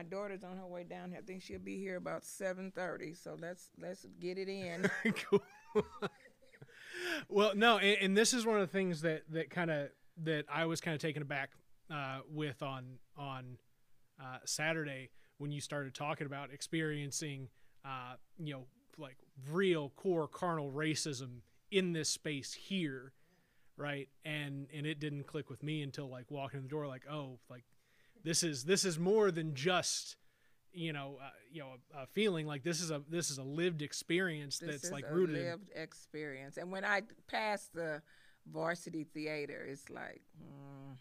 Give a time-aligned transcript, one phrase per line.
[0.00, 1.18] my daughter's on her way down here.
[1.18, 3.12] I think she'll be here about seven thirty.
[3.12, 4.90] So let's let's get it in.
[7.28, 9.88] well, no, and, and, this is one of the things that that kind of
[10.24, 11.50] that I was kind of taken aback
[11.92, 12.84] uh, with on
[13.18, 13.58] on
[14.18, 17.48] uh, Saturday when you started talking about experiencing,
[17.84, 18.64] uh, you know,
[18.96, 19.18] like
[19.50, 21.40] real core carnal racism
[21.70, 23.12] in this space here,
[23.76, 24.08] right?
[24.24, 27.38] And and it didn't click with me until like walking in the door, like, oh,
[27.50, 27.64] like
[28.24, 30.16] this is this is more than just
[30.72, 33.42] you know, uh, you know, a, a, feeling like this is a this is a
[33.42, 35.82] lived experience this that's like a rooted lived in...
[35.82, 36.56] experience.
[36.56, 38.02] And when I passed the
[38.50, 40.96] varsity theater, it's like, mm,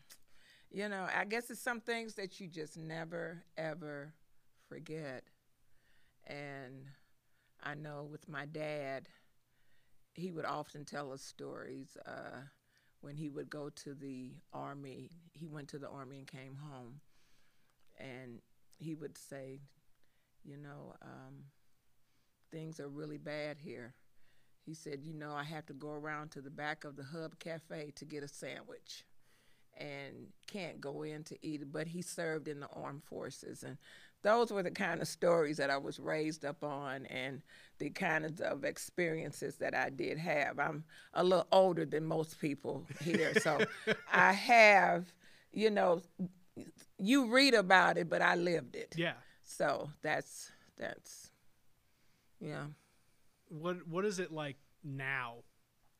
[0.71, 4.13] you know, I guess it's some things that you just never ever
[4.67, 5.23] forget.
[6.25, 6.85] And
[7.61, 9.07] I know with my dad,
[10.13, 11.97] he would often tell us stories.
[12.05, 12.41] Uh,
[13.01, 16.99] when he would go to the army, he went to the army and came home,
[17.99, 18.39] and
[18.77, 19.59] he would say,
[20.43, 21.43] you know, um,
[22.51, 23.93] things are really bad here.
[24.65, 27.39] He said, you know, I have to go around to the back of the Hub
[27.39, 29.03] Cafe to get a sandwich
[29.77, 33.63] and can't go in to eat it, but he served in the armed forces.
[33.63, 33.77] And
[34.21, 37.41] those were the kind of stories that I was raised up on and
[37.79, 40.59] the kind of experiences that I did have.
[40.59, 43.59] I'm a little older than most people here, so
[44.13, 45.13] I have,
[45.53, 46.01] you know,
[46.97, 48.95] you read about it, but I lived it.
[48.97, 49.13] Yeah.
[49.43, 51.31] So that's that's
[52.39, 52.65] yeah.
[53.49, 55.37] What what is it like now?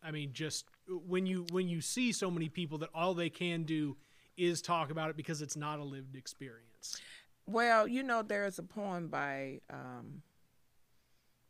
[0.03, 3.63] I mean, just when you when you see so many people that all they can
[3.63, 3.97] do
[4.37, 6.99] is talk about it because it's not a lived experience.
[7.45, 10.21] Well, you know, there's a poem by um,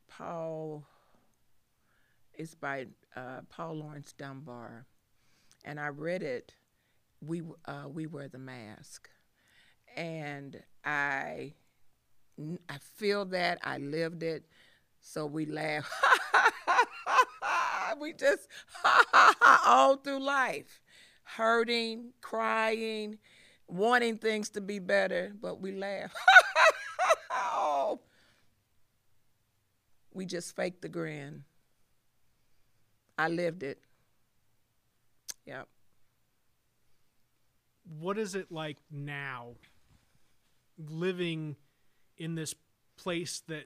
[0.08, 0.86] Paul.
[2.34, 4.86] It's by uh, Paul Laurence Dunbar,
[5.66, 6.54] and I read it.
[7.22, 9.10] We uh, we wear the mask,
[9.96, 11.54] and I
[12.70, 14.46] I feel that I lived it,
[15.02, 15.92] so we laugh.
[18.00, 18.48] we just
[19.66, 20.82] all through life,
[21.24, 23.18] hurting, crying,
[23.68, 26.14] wanting things to be better, but we laugh.
[27.32, 28.00] oh.
[30.14, 31.46] We just faked the grin.
[33.18, 33.80] I lived it.
[35.46, 35.68] Yep.
[37.98, 39.56] What is it like now
[40.78, 41.56] living
[42.18, 42.54] in this
[42.98, 43.66] place that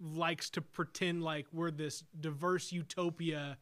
[0.00, 3.56] likes to pretend like we're this diverse utopia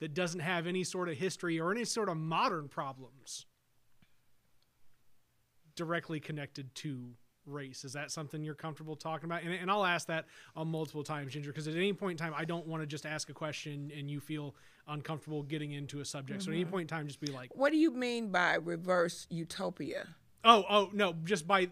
[0.00, 3.46] that doesn't have any sort of history or any sort of modern problems
[5.76, 7.14] directly connected to
[7.46, 7.84] race.
[7.84, 9.42] Is that something you're comfortable talking about?
[9.42, 10.26] And, and I'll ask that
[10.56, 13.06] on multiple times, Ginger, because at any point in time, I don't want to just
[13.06, 14.54] ask a question and you feel
[14.90, 16.40] uncomfortable getting into a subject.
[16.40, 16.44] Mm-hmm.
[16.44, 16.72] So at any mm-hmm.
[16.72, 20.06] point in time, just be like, "What do you mean by reverse utopia?"
[20.42, 21.14] Oh, oh no!
[21.24, 21.68] Just by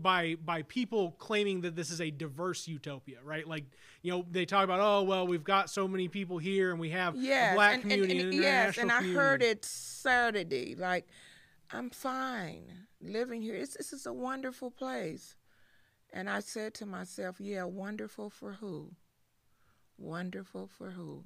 [0.00, 3.46] by by people claiming that this is a diverse utopia, right?
[3.46, 3.64] Like
[4.02, 6.90] you know, they talk about, oh well, we've got so many people here, and we
[6.90, 10.76] have yes, a black and, community and, and, and yes, and I heard it Saturday.
[10.76, 11.08] Like,
[11.72, 13.56] I'm fine living here.
[13.56, 15.34] It's, this is a wonderful place,
[16.12, 18.92] and I said to myself, yeah, wonderful for who?
[19.98, 21.24] Wonderful for who?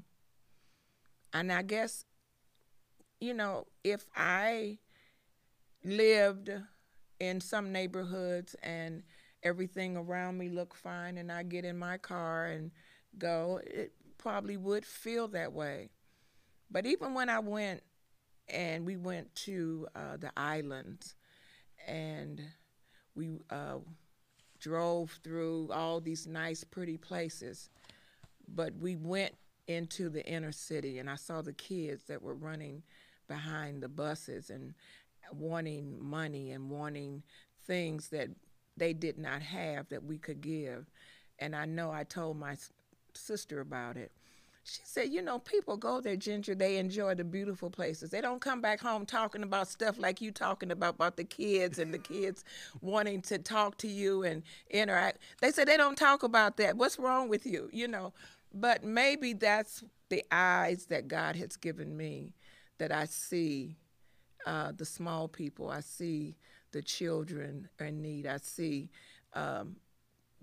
[1.32, 2.04] And I guess,
[3.20, 4.78] you know, if I
[5.84, 6.50] lived
[7.20, 9.02] in some neighborhoods and
[9.42, 12.70] everything around me looked fine and I get in my car and
[13.18, 15.90] go, it probably would feel that way.
[16.70, 17.82] But even when I went
[18.48, 21.14] and we went to uh, the islands
[21.86, 22.42] and
[23.14, 23.78] we uh,
[24.58, 27.70] drove through all these nice, pretty places,
[28.48, 29.34] but we went
[29.70, 32.82] into the inner city and I saw the kids that were running
[33.28, 34.74] behind the buses and
[35.32, 37.22] wanting money and wanting
[37.66, 38.28] things that
[38.76, 40.90] they did not have that we could give.
[41.38, 42.56] And I know I told my
[43.14, 44.10] sister about it.
[44.64, 48.10] She said, You know, people go there, Ginger, they enjoy the beautiful places.
[48.10, 51.78] They don't come back home talking about stuff like you talking about, about the kids
[51.78, 52.44] and the kids
[52.82, 55.18] wanting to talk to you and interact.
[55.40, 56.76] They said they don't talk about that.
[56.76, 57.70] What's wrong with you?
[57.72, 58.12] You know,
[58.52, 62.34] but maybe that's the eyes that God has given me
[62.78, 63.76] that I see
[64.46, 65.70] uh, the small people.
[65.70, 66.36] I see
[66.72, 68.26] the children in need.
[68.26, 68.90] I see
[69.34, 69.76] um,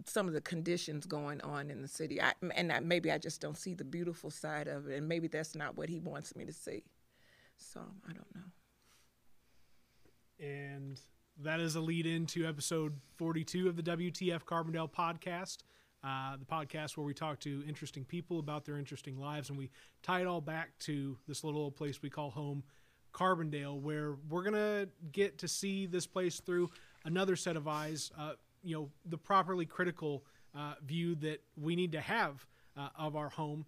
[0.06, 2.21] some of the conditions going on in the city.
[2.21, 5.27] I, and I, maybe I just don't see the beautiful side of it, and maybe
[5.27, 6.83] that's not what he wants me to see.
[7.57, 8.42] So I don't know.
[10.39, 11.01] And
[11.44, 15.57] that is a lead into episode 42 of the WTF Carbondale podcast.
[16.07, 19.69] Uh, the podcast where we talk to interesting people about their interesting lives, and we
[20.04, 22.63] tie it all back to this little old place we call home,
[23.13, 26.69] Carbondale, where we're gonna get to see this place through
[27.04, 28.09] another set of eyes.
[28.18, 28.33] Uh,
[28.63, 30.24] you know the properly critical
[30.56, 32.45] uh, view that we need to have
[32.77, 33.65] uh, of our home.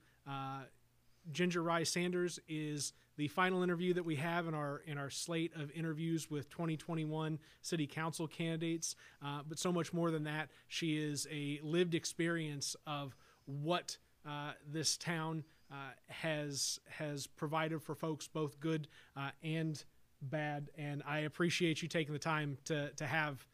[1.32, 5.54] Ginger Rye Sanders is the final interview that we have in our in our slate
[5.56, 8.96] of interviews with 2021 city council candidates.
[9.24, 13.16] Uh, but so much more than that, she is a lived experience of
[13.46, 15.76] what uh, this town uh,
[16.08, 19.84] has has provided for folks, both good uh, and
[20.22, 20.70] bad.
[20.78, 23.46] And I appreciate you taking the time to to have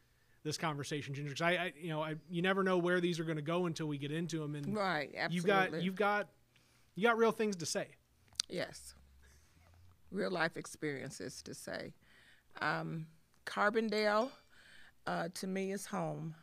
[0.44, 1.32] this conversation, Ginger.
[1.32, 3.66] Because I, I, you know, I, you never know where these are going to go
[3.66, 4.56] until we get into them.
[4.56, 5.36] And right, absolutely.
[5.36, 6.30] you've got you've got
[6.96, 7.88] you got real things to say.
[8.50, 8.94] Yes,
[10.12, 11.94] real life experiences to say.
[12.62, 13.08] Um,
[13.46, 14.30] Carbondale,
[15.06, 16.36] uh, to me, is home.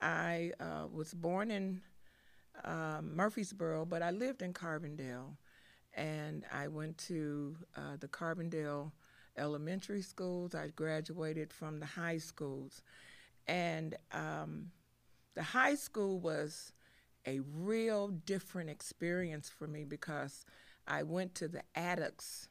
[0.00, 1.82] I uh, was born in
[2.64, 5.36] um, Murphysboro, but I lived in Carbondale,
[5.94, 8.92] and I went to uh, the Carbondale
[9.36, 10.54] elementary schools.
[10.54, 12.82] I graduated from the high schools,
[13.48, 14.70] and um,
[15.34, 16.72] the high school was
[17.26, 20.44] a real different experience for me because
[20.86, 22.48] I went to the Attucks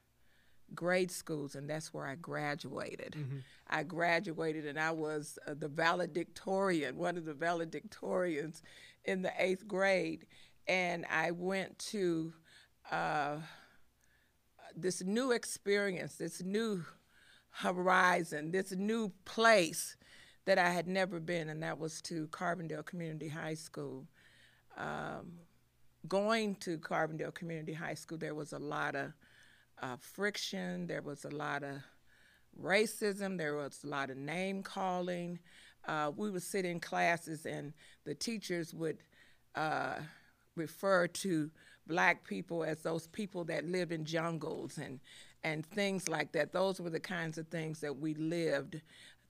[0.75, 3.15] grade schools, and that's where I graduated.
[3.17, 3.37] Mm-hmm.
[3.67, 8.61] I graduated, and I was uh, the valedictorian, one of the valedictorians
[9.05, 10.25] in the eighth grade,
[10.67, 12.33] and I went to
[12.91, 13.37] uh,
[14.75, 16.83] this new experience, this new
[17.51, 19.97] horizon, this new place
[20.45, 24.05] that I had never been, and that was to Carbondale Community High School.
[24.79, 25.33] Um,
[26.07, 29.11] going to Carbondale Community High School, there was a lot of
[29.81, 31.77] uh, friction, there was a lot of
[32.61, 35.39] racism, there was a lot of name calling.
[35.87, 37.73] Uh, we would sit in classes and
[38.05, 38.97] the teachers would
[39.55, 39.95] uh,
[40.55, 41.49] refer to
[41.87, 44.99] black people as those people that live in jungles and
[45.43, 46.51] and things like that.
[46.51, 48.81] Those were the kinds of things that we lived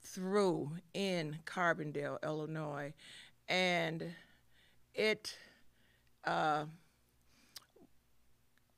[0.02, 2.92] through in Carbondale, Illinois,
[3.48, 4.04] and
[4.94, 5.36] it
[6.24, 6.64] uh,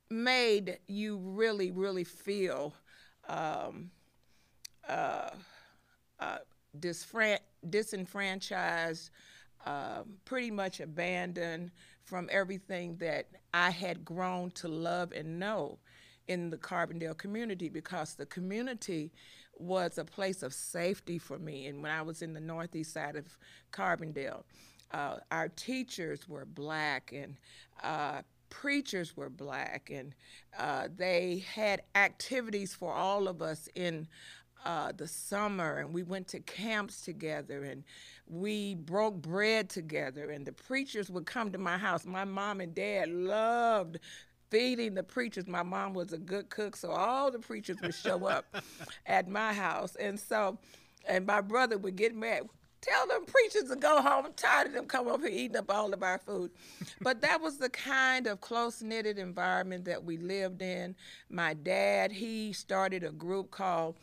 [0.09, 2.73] made you really, really feel
[3.27, 3.89] um,
[4.87, 5.29] uh,
[6.19, 6.37] uh,
[6.79, 7.39] disfran-
[7.69, 9.09] disenfranchised,
[9.65, 11.71] uh, pretty much abandoned
[12.03, 15.79] from everything that I had grown to love and know
[16.27, 19.11] in the Carbondale community because the community
[19.57, 21.67] was a place of safety for me.
[21.67, 23.37] And when I was in the northeast side of
[23.71, 24.43] Carbondale,
[24.93, 27.35] uh, our teachers were black and
[27.83, 28.21] uh,
[28.53, 30.13] preachers were black, and
[30.59, 34.07] uh, they had activities for all of us in
[34.63, 37.83] uh, the summer, and we went to camps together, and
[38.27, 42.05] we broke bread together, and the preachers would come to my house.
[42.05, 43.97] My mom and dad loved
[44.51, 45.47] feeding the preachers.
[45.47, 48.45] My mom was a good cook, so all the preachers would show up
[49.07, 50.59] at my house, and so,
[51.07, 52.43] and my brother would get mad.
[52.83, 54.25] Tell them preachers to go home.
[54.25, 56.51] I'm tired of them coming over here eating up all of our food.
[57.01, 60.93] but that was the kind of close knitted environment that we lived in.
[61.29, 63.95] My dad, he started a group called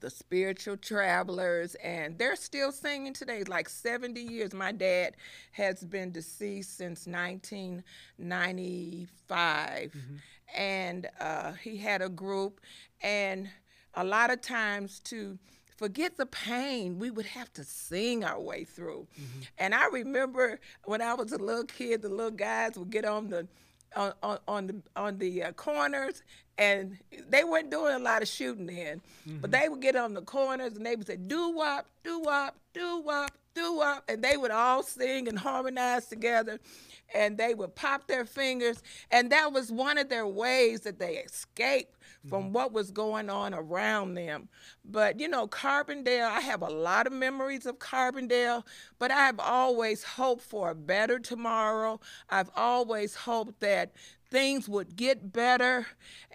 [0.00, 5.16] the spiritual travelers and they're still singing today like 70 years my dad
[5.50, 10.14] has been deceased since 1995 mm-hmm.
[10.56, 12.60] and uh, he had a group
[13.00, 13.50] and
[13.94, 15.36] a lot of times to
[15.78, 19.40] forget the pain we would have to sing our way through mm-hmm.
[19.56, 23.28] and i remember when i was a little kid the little guys would get on
[23.28, 23.48] the
[23.96, 26.22] on, on, on the on the uh, corners,
[26.56, 29.38] and they weren't doing a lot of shooting then, mm-hmm.
[29.38, 32.56] but they would get on the corners and they would say do wop, do wop,
[32.74, 36.58] do wop, do wop, and they would all sing and harmonize together,
[37.14, 41.16] and they would pop their fingers, and that was one of their ways that they
[41.16, 41.94] escaped
[42.28, 42.52] from mm-hmm.
[42.52, 44.48] what was going on around them.
[44.84, 48.64] But you know, Carbondale, I have a lot of memories of Carbondale,
[48.98, 52.00] but I've always hoped for a better tomorrow.
[52.28, 53.92] I've always hoped that
[54.30, 55.86] things would get better.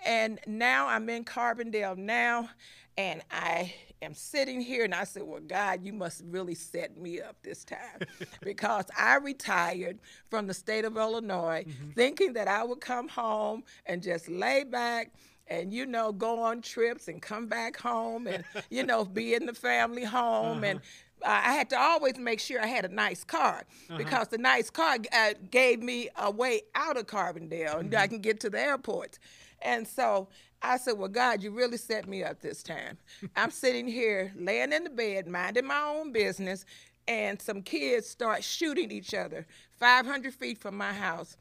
[0.05, 2.49] And now I'm in Carbondale now,
[2.97, 7.21] and I am sitting here and I said, Well, God, you must really set me
[7.21, 8.01] up this time
[8.41, 9.99] because I retired
[10.29, 11.91] from the state of Illinois mm-hmm.
[11.91, 15.11] thinking that I would come home and just lay back
[15.47, 19.45] and you know go on trips and come back home and you know be in
[19.45, 20.65] the family home uh-huh.
[20.65, 20.81] and
[21.25, 23.97] I had to always make sure I had a nice car uh-huh.
[23.97, 27.79] because the nice car uh, gave me a way out of Carbondale mm-hmm.
[27.79, 29.19] and I can get to the airport.
[29.61, 30.27] And so
[30.61, 32.97] I said, Well, God, you really set me up this time.
[33.35, 36.65] I'm sitting here laying in the bed, minding my own business,
[37.07, 39.45] and some kids start shooting each other
[39.79, 41.37] 500 feet from my house.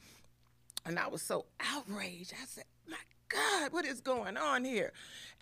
[0.85, 2.35] And I was so outraged.
[2.40, 2.64] I said,
[3.32, 4.92] God, what is going on here?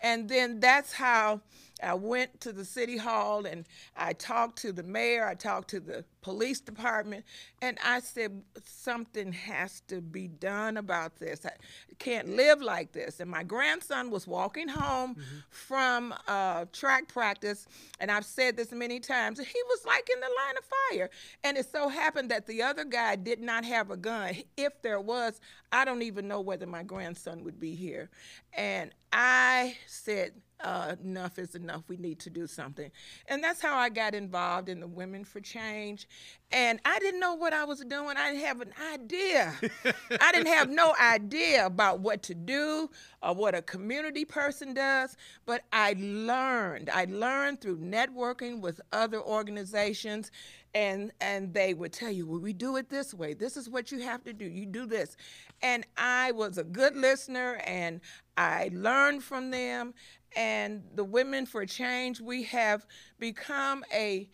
[0.03, 1.41] And then that's how
[1.83, 5.81] I went to the city hall and I talked to the mayor, I talked to
[5.81, 7.25] the police department,
[7.63, 11.47] and I said, something has to be done about this.
[11.47, 11.53] I
[11.99, 13.21] can't live like this.
[13.21, 15.39] And my grandson was walking home mm-hmm.
[15.49, 17.67] from uh, track practice,
[18.01, 21.11] and I've said this many times, he was like in the line of fire.
[21.45, 24.35] And it so happened that the other guy did not have a gun.
[24.57, 25.41] If there was,
[25.73, 28.11] I don't even know whether my grandson would be here.
[28.53, 30.33] And I said,
[30.63, 31.83] uh, enough is enough.
[31.89, 32.91] We need to do something.
[33.27, 36.09] And that's how I got involved in the Women for Change.
[36.53, 38.17] And I didn't know what I was doing.
[38.17, 39.55] I didn't have an idea.
[40.21, 42.91] I didn't have no idea about what to do
[43.23, 45.17] or what a community person does.
[45.47, 46.91] But I learned.
[46.93, 50.31] I learned through networking with other organizations
[50.75, 53.91] and and they would tell you well we do it this way this is what
[53.91, 55.17] you have to do you do this
[55.63, 58.01] and i was a good listener and
[58.37, 59.93] i learned from them
[60.37, 62.87] and the Women for Change, we have
[63.19, 64.29] become a,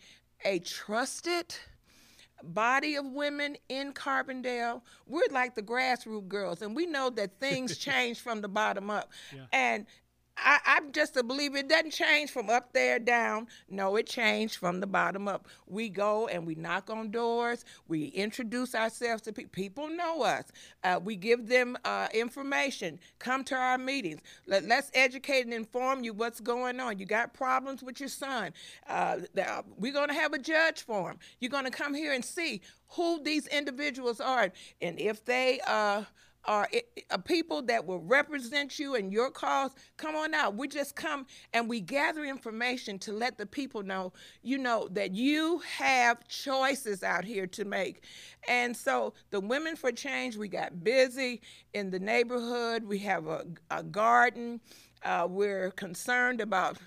[0.45, 1.55] a trusted
[2.43, 4.81] body of women in Carbondale.
[5.05, 9.11] We're like the grassroots girls, and we know that things change from the bottom up.
[9.33, 9.45] Yeah.
[9.51, 9.85] And
[10.37, 11.57] I, am just a believer.
[11.57, 13.47] It doesn't change from up there down.
[13.69, 15.47] No, it changed from the bottom up.
[15.65, 17.65] We go and we knock on doors.
[17.87, 19.51] We introduce ourselves to people.
[19.51, 20.45] People know us.
[20.83, 22.99] Uh, we give them uh, information.
[23.19, 24.21] Come to our meetings.
[24.45, 26.99] Let, us educate and inform you what's going on.
[26.99, 28.51] You got problems with your son.
[28.87, 29.17] Uh,
[29.77, 31.19] we're going to have a judge for him.
[31.39, 34.51] You're going to come here and see who these individuals are.
[34.81, 35.59] And if they
[36.47, 36.65] uh,
[37.11, 40.55] are people that will represent you and your cause, come on out.
[40.55, 45.13] We just come and we gather information to let the people know, you know, that
[45.13, 48.03] you have choices out here to make.
[48.47, 51.41] And so the Women for Change, we got busy
[51.73, 52.83] in the neighborhood.
[52.83, 54.61] We have a, a garden.
[55.03, 56.77] Uh, we're concerned about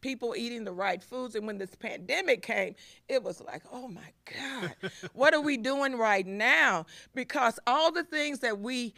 [0.00, 1.34] people eating the right foods.
[1.34, 2.74] And when this pandemic came,
[3.08, 4.74] it was like, oh my God,
[5.12, 6.86] what are we doing right now?
[7.14, 8.94] Because all the things that we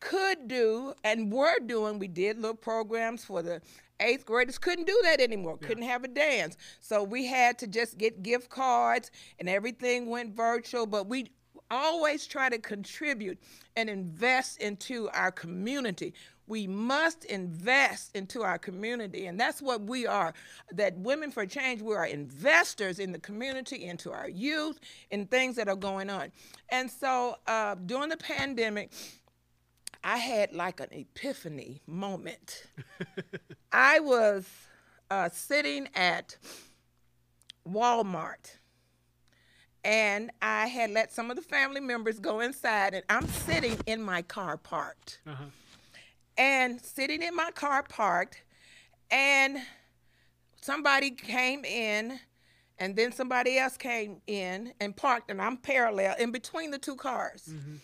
[0.00, 3.60] could do and were doing, we did little programs for the
[4.00, 5.68] eighth graders couldn't do that anymore yeah.
[5.68, 10.34] couldn't have a dance so we had to just get gift cards and everything went
[10.34, 11.30] virtual but we
[11.70, 13.38] always try to contribute
[13.76, 16.12] and invest into our community
[16.46, 19.26] we must invest into our community.
[19.26, 20.34] And that's what we are
[20.72, 24.78] that women for change we are investors in the community into our youth
[25.10, 26.32] in things that are going on.
[26.68, 28.92] And so uh, during the pandemic
[30.06, 32.64] i had like an epiphany moment.
[33.72, 34.46] I was
[35.10, 36.36] uh, sitting at
[37.66, 38.58] walmart
[39.82, 44.02] and I had let some of the family members go inside, and I'm sitting in
[44.02, 45.20] my car parked.
[45.26, 45.44] Uh-huh
[46.36, 48.42] and sitting in my car parked
[49.10, 49.58] and
[50.60, 52.18] somebody came in
[52.78, 56.96] and then somebody else came in and parked and i'm parallel in between the two
[56.96, 57.76] cars mm-hmm.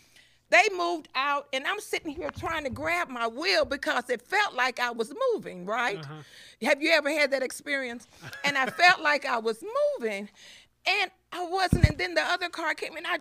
[0.49, 4.53] they moved out and i'm sitting here trying to grab my wheel because it felt
[4.55, 6.21] like i was moving right uh-huh.
[6.63, 8.07] have you ever had that experience
[8.43, 9.63] and i felt like i was
[9.99, 10.27] moving
[10.85, 13.17] and i wasn't and then the other car came and i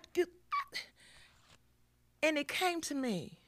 [2.23, 3.40] and it came to me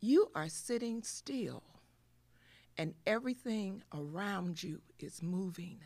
[0.00, 1.62] you are sitting still
[2.76, 5.78] and everything around you is moving.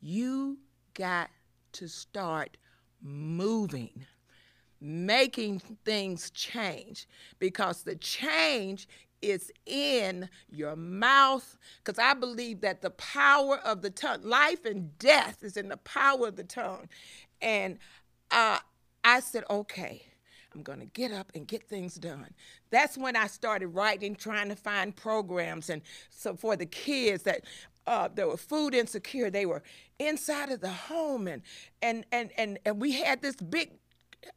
[0.00, 0.58] You
[0.94, 1.30] got
[1.72, 2.56] to start
[3.00, 4.06] moving,
[4.80, 7.06] making things change
[7.38, 8.88] because the change
[9.22, 11.58] is in your mouth.
[11.84, 15.76] Because I believe that the power of the tongue, life and death, is in the
[15.76, 16.88] power of the tongue.
[17.40, 17.78] And
[18.30, 18.58] uh,
[19.04, 20.06] I said, okay,
[20.54, 22.30] I'm going to get up and get things done.
[22.70, 27.44] That's when I started writing, trying to find programs and so for the kids that
[27.86, 29.30] uh, they were food insecure.
[29.30, 29.62] They were
[29.98, 31.42] inside of the home, and
[31.82, 33.79] and and and and we had this big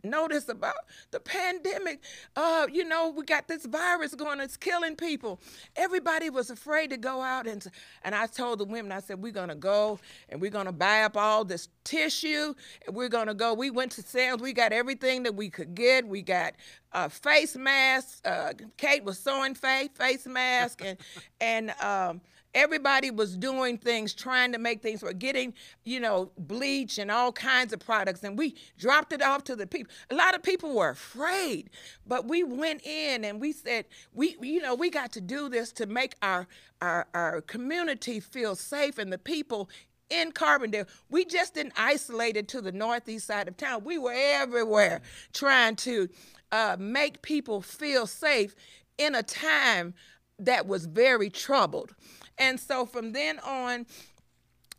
[0.04, 0.76] notice about
[1.12, 2.02] the pandemic.
[2.36, 5.40] Uh, you know, we got this virus going, it's killing people.
[5.76, 7.66] Everybody was afraid to go out and
[8.04, 10.00] and I told the women, I said, we're gonna go
[10.30, 12.54] and we're gonna buy up all this tissue
[12.86, 13.54] and we're gonna go.
[13.54, 16.08] We went to Sam's, we got everything that we could get.
[16.08, 16.54] We got
[16.92, 18.22] uh, face masks.
[18.24, 20.98] Uh, Kate was sewing face face mask and
[21.42, 22.22] and um,
[22.54, 27.32] everybody was doing things trying to make things we're getting you know bleach and all
[27.32, 30.76] kinds of products and we dropped it off to the people a lot of people
[30.76, 31.70] were afraid
[32.06, 35.72] but we went in and we said we you know we got to do this
[35.72, 36.48] to make our
[36.82, 39.70] our, our community feel safe and the people
[40.10, 40.88] in Carbondale.
[41.10, 43.84] We just didn't isolate it to the northeast side of town.
[43.84, 45.02] We were everywhere
[45.34, 46.10] trying to
[46.52, 48.56] uh, make people feel safe
[48.98, 49.94] in a time
[50.40, 51.96] that was very troubled.
[52.38, 53.86] And so from then on,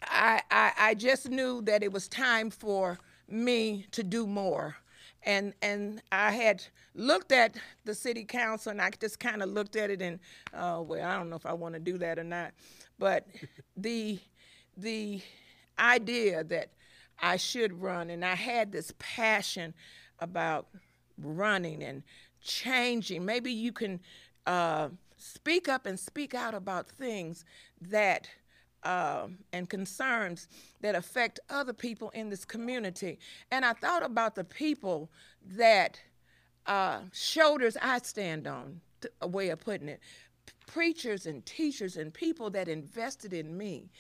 [0.03, 4.77] I, I, I just knew that it was time for me to do more.
[5.23, 6.63] And, and I had
[6.95, 10.19] looked at the city council and I just kind of looked at it and,
[10.53, 12.53] uh, well, I don't know if I want to do that or not.
[12.99, 13.27] But
[13.77, 14.19] the,
[14.77, 15.23] the
[15.79, 16.71] idea that
[17.21, 19.73] I should run, and I had this passion
[20.19, 20.67] about
[21.19, 22.03] running and
[22.43, 23.25] changing.
[23.25, 24.01] Maybe you can
[24.47, 24.89] uh,
[25.25, 27.45] speak up and speak out about things
[27.81, 28.28] that
[28.83, 30.49] uh, and concerns
[30.83, 33.19] that affect other people in this community.
[33.50, 35.11] And I thought about the people
[35.57, 35.99] that
[36.66, 38.83] uh, shoulders I stand on,
[39.23, 40.00] a way of putting it,
[40.66, 43.90] preachers and teachers and people that invested in me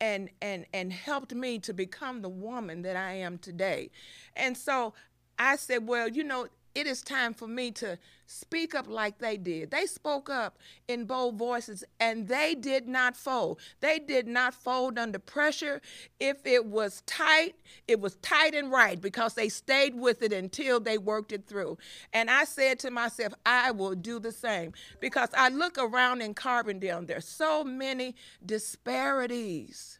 [0.00, 3.90] and and and helped me to become the woman that I am today.
[4.34, 4.94] And so
[5.38, 9.36] I said, well, you know, it is time for me to speak up like they
[9.36, 9.70] did.
[9.70, 13.60] They spoke up in bold voices and they did not fold.
[13.80, 15.82] They did not fold under pressure.
[16.18, 20.80] If it was tight, it was tight and right because they stayed with it until
[20.80, 21.76] they worked it through.
[22.12, 26.34] And I said to myself, I will do the same because I look around in
[26.34, 28.14] Carbondale, there's so many
[28.44, 29.98] disparities.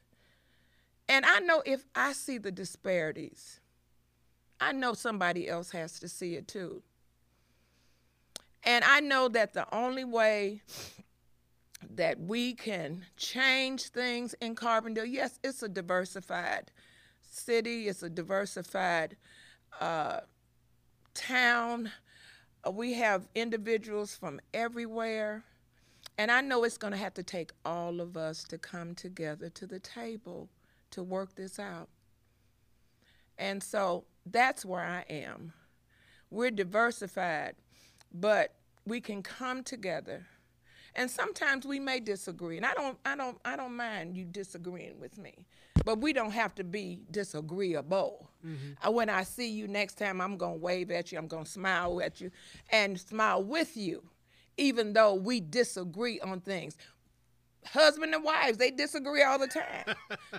[1.08, 3.60] And I know if I see the disparities,
[4.62, 6.82] I know somebody else has to see it too.
[8.62, 10.62] And I know that the only way
[11.96, 16.70] that we can change things in Carbondale, yes, it's a diversified
[17.28, 19.16] city, it's a diversified
[19.80, 20.20] uh,
[21.12, 21.90] town.
[22.70, 25.42] We have individuals from everywhere.
[26.18, 29.48] And I know it's going to have to take all of us to come together
[29.50, 30.48] to the table
[30.92, 31.88] to work this out.
[33.38, 35.52] And so that's where I am.
[36.30, 37.54] We're diversified,
[38.12, 38.54] but
[38.86, 40.26] we can come together.
[40.94, 42.56] And sometimes we may disagree.
[42.56, 45.46] And I don't I don't I don't mind you disagreeing with me.
[45.84, 48.30] But we don't have to be disagreeable.
[48.46, 48.86] Mm-hmm.
[48.86, 51.44] Uh, when I see you next time, I'm going to wave at you, I'm going
[51.44, 52.30] to smile at you,
[52.70, 54.04] and smile with you,
[54.56, 56.76] even though we disagree on things
[57.66, 59.94] husband and wives they disagree all the time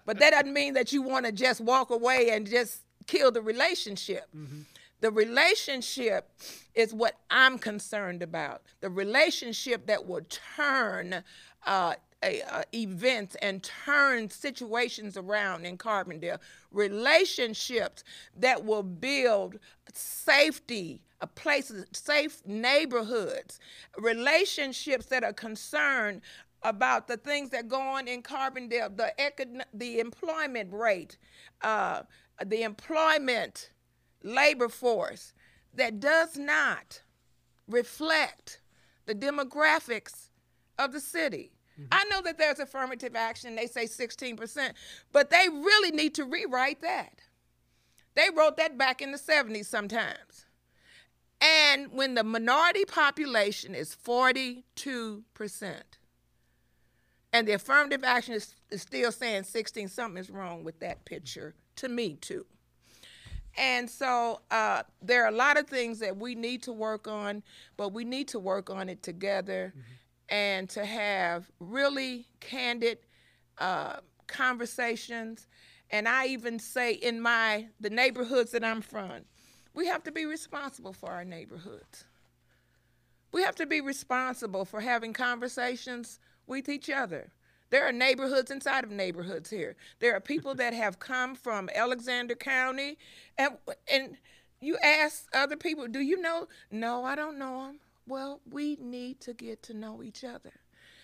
[0.06, 3.42] but that doesn't mean that you want to just walk away and just kill the
[3.42, 4.28] relationship.
[4.36, 4.62] Mm-hmm.
[5.02, 6.32] The relationship
[6.76, 8.62] is what I'm concerned about.
[8.80, 10.22] The relationship that will
[10.56, 11.24] turn
[11.66, 16.40] uh, a, uh, events and turn situations around in Carbondale.
[16.72, 18.06] Relationships
[18.38, 19.60] that will build
[19.94, 23.60] safety, a places, safe neighborhoods.
[23.98, 26.22] Relationships that are concerned
[26.64, 31.18] about the things that go on in Carbondale, the econ- the employment rate,
[31.62, 32.04] uh,
[32.46, 33.72] the employment
[34.24, 35.34] labor force
[35.74, 37.02] that does not
[37.68, 38.62] reflect
[39.06, 40.30] the demographics
[40.80, 41.52] of the city.
[41.80, 41.88] Mm-hmm.
[41.92, 44.74] I know that there's affirmative action, they say 16%,
[45.12, 47.22] but they really need to rewrite that.
[48.16, 50.46] They wrote that back in the 70s sometimes.
[51.42, 54.64] And when the minority population is 42%,
[57.34, 61.56] and the affirmative action is, is still saying 16, something is wrong with that picture
[61.78, 62.46] to me too.
[63.58, 67.44] And so uh, there are a lot of things that we need to work on,
[67.76, 70.34] but we need to work on it together mm-hmm.
[70.34, 73.00] and to have really candid
[73.58, 75.48] uh, conversations.
[75.90, 79.22] And I even say in my the neighborhoods that I'm from,
[79.74, 82.06] we have to be responsible for our neighborhoods.
[83.32, 87.32] We have to be responsible for having conversations with each other.
[87.70, 89.76] There are neighborhoods inside of neighborhoods here.
[90.00, 92.98] There are people that have come from Alexander County,
[93.38, 93.58] and
[93.92, 94.18] and
[94.60, 97.80] you ask other people, "Do you know?" No, I don't know them.
[98.06, 100.54] Well, we need to get to know each other.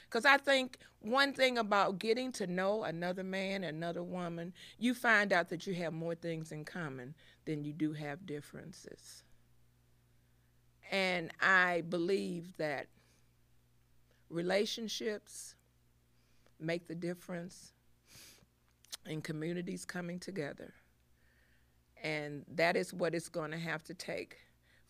[0.03, 5.31] Because I think one thing about getting to know another man, another woman, you find
[5.31, 7.13] out that you have more things in common
[7.45, 9.23] than you do have differences.
[10.91, 12.87] And I believe that
[14.29, 15.55] relationships,
[16.59, 17.73] make the difference
[19.05, 20.73] in communities coming together.
[22.03, 24.37] And that is what it's going to have to take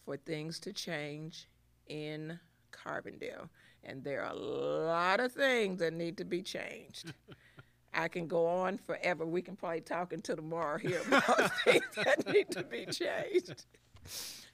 [0.06, 1.47] for things to change
[1.88, 2.39] in
[2.71, 3.49] Carbondale.
[3.84, 7.13] And there are a lot of things that need to be changed.
[7.93, 9.25] I can go on forever.
[9.25, 13.65] We can probably talk until tomorrow here about things that need to be changed.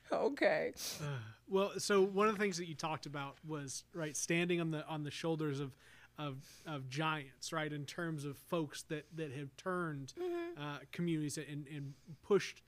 [0.14, 0.74] Okay.
[1.02, 1.06] Uh,
[1.48, 4.86] well, so one of the things that you talked about was right standing on the
[4.88, 5.72] on the shoulders of
[6.18, 7.72] of of giants, right?
[7.72, 10.62] In terms of folks that that have turned mm-hmm.
[10.62, 12.62] uh, communities and, and pushed,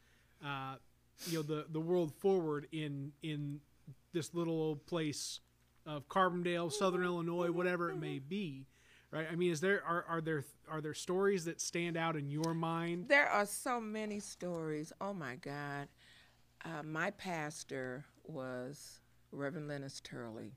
[0.44, 0.76] uh,
[1.28, 3.62] you know, the the world forward in in
[4.14, 5.40] this little old place
[5.86, 6.70] of Carbondale, mm-hmm.
[6.70, 8.30] Southern Illinois, whatever it may mm-hmm.
[8.30, 8.68] be,
[9.12, 9.28] right?
[9.32, 12.54] I mean, is there are, are there are there stories that stand out in your
[12.54, 13.08] mind?
[13.08, 14.92] There are so many stories.
[15.00, 15.88] Oh my God.
[16.66, 19.00] Uh, my pastor was
[19.32, 20.52] Reverend Lennox Turley.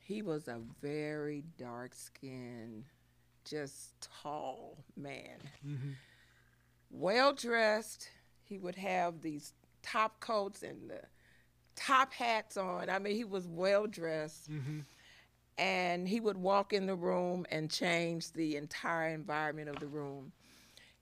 [0.00, 2.84] He was a very dark skinned,
[3.44, 5.38] just tall man.
[5.66, 5.90] Mm-hmm.
[6.90, 8.10] Well dressed.
[8.44, 11.00] He would have these top coats and the
[11.74, 12.90] top hats on.
[12.90, 14.50] I mean, he was well dressed.
[14.50, 14.80] Mm-hmm.
[15.56, 20.32] And he would walk in the room and change the entire environment of the room.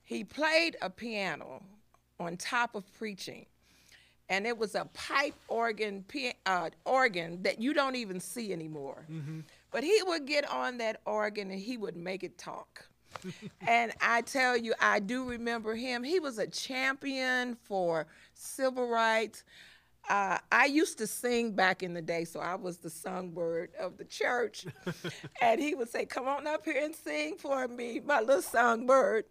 [0.04, 1.62] He played a piano
[2.20, 3.46] on top of preaching
[4.28, 6.04] and it was a pipe organ
[6.46, 9.06] uh, organ that you don't even see anymore.
[9.10, 9.40] Mm-hmm.
[9.70, 12.88] But he would get on that organ and he would make it talk.
[13.66, 16.02] and I tell you, I do remember him.
[16.02, 19.44] He was a champion for civil rights.
[20.08, 23.96] Uh, I used to sing back in the day, so I was the songbird of
[23.98, 24.66] the church.
[25.40, 29.26] and he would say, Come on up here and sing for me, my little songbird.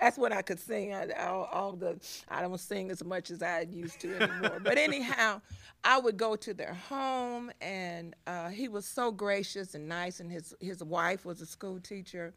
[0.00, 0.92] That's when I could sing.
[0.92, 4.60] I, all, all the I don't sing as much as I used to anymore.
[4.62, 5.40] but anyhow,
[5.84, 10.18] I would go to their home, and uh, he was so gracious and nice.
[10.18, 12.34] And his his wife was a school teacher,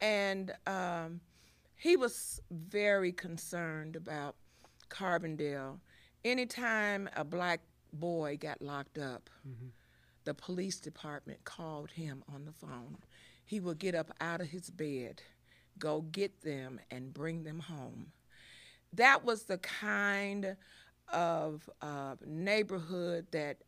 [0.00, 1.20] and um,
[1.76, 4.34] he was very concerned about
[4.90, 5.78] Carbondale
[6.24, 7.60] anytime a black
[7.92, 9.68] boy got locked up, mm-hmm.
[10.24, 12.98] the police department called him on the phone.
[13.44, 15.22] He would get up out of his bed,
[15.78, 18.12] go get them, and bring them home.
[18.92, 20.56] That was the kind
[21.12, 23.58] of uh, neighborhood that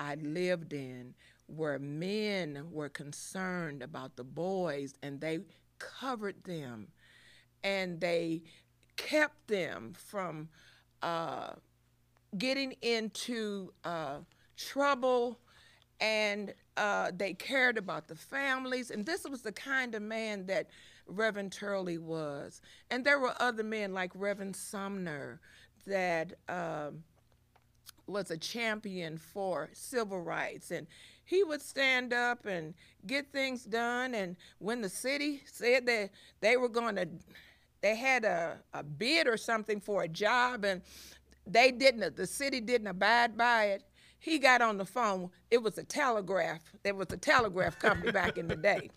[0.00, 1.14] I lived in
[1.46, 5.40] where men were concerned about the boys and they
[5.78, 6.88] covered them
[7.62, 8.42] and they
[8.96, 10.48] kept them from
[11.02, 11.50] uh,
[12.38, 14.18] getting into uh,
[14.56, 15.38] trouble
[16.00, 18.90] and uh, they cared about the families.
[18.90, 20.68] And this was the kind of man that
[21.06, 22.60] Reverend Turley was.
[22.90, 25.40] And there were other men like Reverend Sumner
[25.86, 27.04] that um,
[28.06, 30.70] was a champion for civil rights.
[30.70, 30.86] And
[31.24, 32.74] he would stand up and
[33.06, 34.14] get things done.
[34.14, 37.08] And when the city said that they were going to,
[37.80, 40.82] they had a, a bid or something for a job, and
[41.46, 43.84] they didn't, the city didn't abide by it.
[44.24, 45.28] He got on the phone.
[45.50, 46.62] It was a telegraph.
[46.82, 48.90] There was a telegraph company back in the day.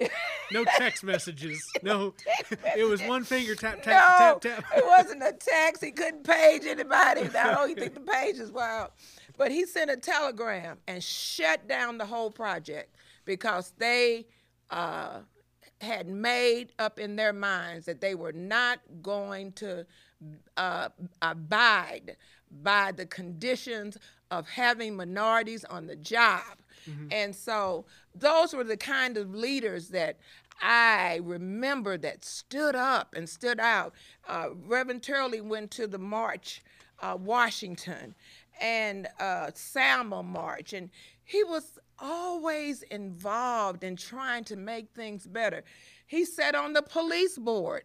[0.52, 1.62] no text messages.
[1.84, 2.14] No,
[2.76, 4.64] it was one finger tap tap no, tap tap.
[4.76, 5.84] it wasn't a text.
[5.84, 7.20] He couldn't page anybody.
[7.20, 8.94] I don't think the pages were out.
[9.38, 14.26] But he sent a telegram and shut down the whole project because they
[14.70, 15.20] uh,
[15.80, 19.86] had made up in their minds that they were not going to
[20.56, 20.88] uh,
[21.20, 22.16] abide
[22.62, 23.96] by the conditions
[24.30, 26.58] of having minorities on the job.
[26.88, 27.08] Mm-hmm.
[27.10, 30.18] And so those were the kind of leaders that
[30.60, 33.94] I remember that stood up and stood out.
[34.28, 36.62] Uh, Reverend Turley went to the march,
[37.00, 38.14] uh, Washington,
[38.60, 40.90] and uh, Selma March, and
[41.24, 45.64] he was always involved in trying to make things better.
[46.06, 47.84] He sat on the police board.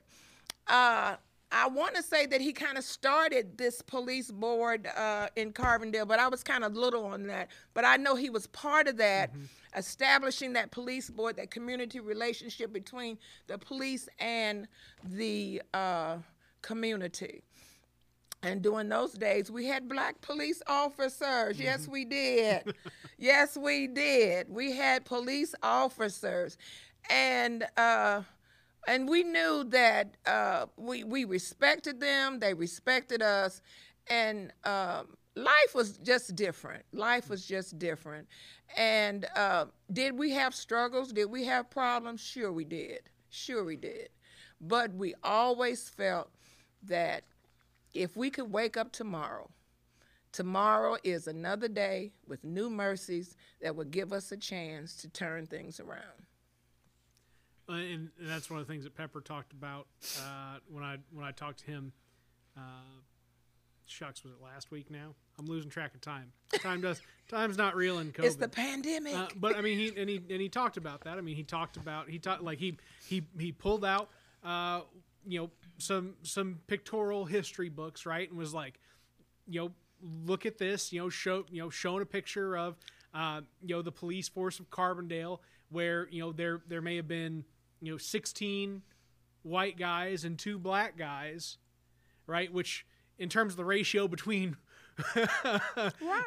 [0.68, 1.16] Uh,
[1.52, 6.08] I want to say that he kind of started this police board uh, in Carbondale,
[6.08, 7.50] but I was kind of little on that.
[7.74, 9.46] But I know he was part of that, mm-hmm.
[9.78, 14.68] establishing that police board, that community relationship between the police and
[15.06, 16.18] the uh,
[16.62, 17.44] community.
[18.44, 21.56] And during those days, we had black police officers.
[21.56, 21.64] Mm-hmm.
[21.64, 22.76] Yes, we did.
[23.18, 24.50] yes, we did.
[24.50, 26.58] We had police officers.
[27.10, 28.24] And, uh,
[28.88, 32.40] and we knew that uh, we we respected them.
[32.40, 33.62] They respected us,
[34.10, 36.84] and um, life was just different.
[36.94, 38.28] Life was just different.
[38.76, 41.12] And uh, did we have struggles?
[41.12, 42.22] Did we have problems?
[42.22, 43.02] Sure, we did.
[43.30, 44.10] Sure, we did.
[44.60, 46.32] But we always felt
[46.84, 47.24] that
[47.94, 49.50] if we could wake up tomorrow,
[50.32, 55.46] tomorrow is another day with new mercies that would give us a chance to turn
[55.46, 56.26] things around.
[57.70, 59.88] Uh, and, and, that's one of the things that Pepper talked about
[60.22, 61.92] uh, when I when I talked to him.
[62.56, 62.62] Uh,
[63.86, 64.90] shucks, was it last week?
[64.90, 66.32] Now I'm losing track of time.
[66.62, 68.26] Time does time's not real in COVID.
[68.26, 69.16] It's the pandemic.
[69.16, 71.18] Uh, but I mean, he and he and he talked about that.
[71.18, 72.78] I mean, he talked about he talked like he
[73.08, 74.10] he he pulled out
[74.44, 74.82] uh,
[75.26, 78.80] you know some some pictorial history books, right, and was like,
[79.48, 79.72] you know,
[80.26, 82.78] look at this, you know, show you know showing a picture of
[83.14, 87.08] uh, you know the police force of Carbondale, where you know there there may have
[87.08, 87.44] been
[87.82, 88.82] you know 16
[89.44, 91.58] white guys and two black guys
[92.26, 92.86] right which
[93.18, 94.58] in terms of the ratio between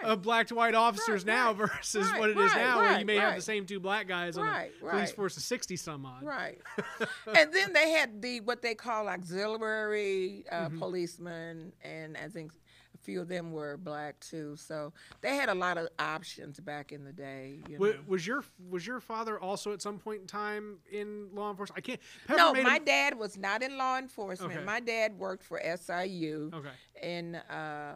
[0.04, 2.76] of black to white officers Right, now right, versus right, what it is right, now,
[2.78, 5.08] where you right, may have the same two black guys on a police right.
[5.10, 6.22] force of sixty some odd.
[6.22, 6.60] Right.
[7.36, 10.78] and then they had the what they call auxiliary uh, Mm-hmm.
[10.78, 12.52] policemen, and I think
[13.02, 14.56] few of them were black too.
[14.56, 17.60] So they had a lot of options back in the day.
[17.68, 17.94] You Wa- know.
[18.06, 21.78] Was your was your father also at some point in time in law enforcement?
[21.78, 22.00] I can't.
[22.26, 24.52] Pepper No, my him- dad was not in law enforcement.
[24.54, 24.64] Okay.
[24.64, 26.50] My dad worked for SIU.
[26.54, 26.68] Okay.
[27.02, 27.92] And uh,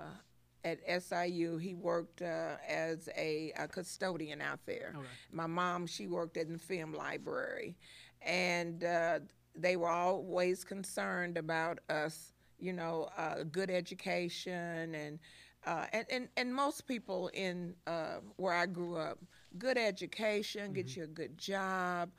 [0.65, 4.95] at SIU, he worked uh, as a, a custodian out there.
[4.97, 5.07] Okay.
[5.31, 7.77] My mom, she worked in the film library,
[8.23, 9.19] and uh,
[9.55, 12.33] they were always concerned about us,
[12.65, 15.19] you know, uh, good education and.
[15.67, 19.19] Uh, and, and, and most people in uh, where I grew up,
[19.57, 22.11] good education, get you a good job,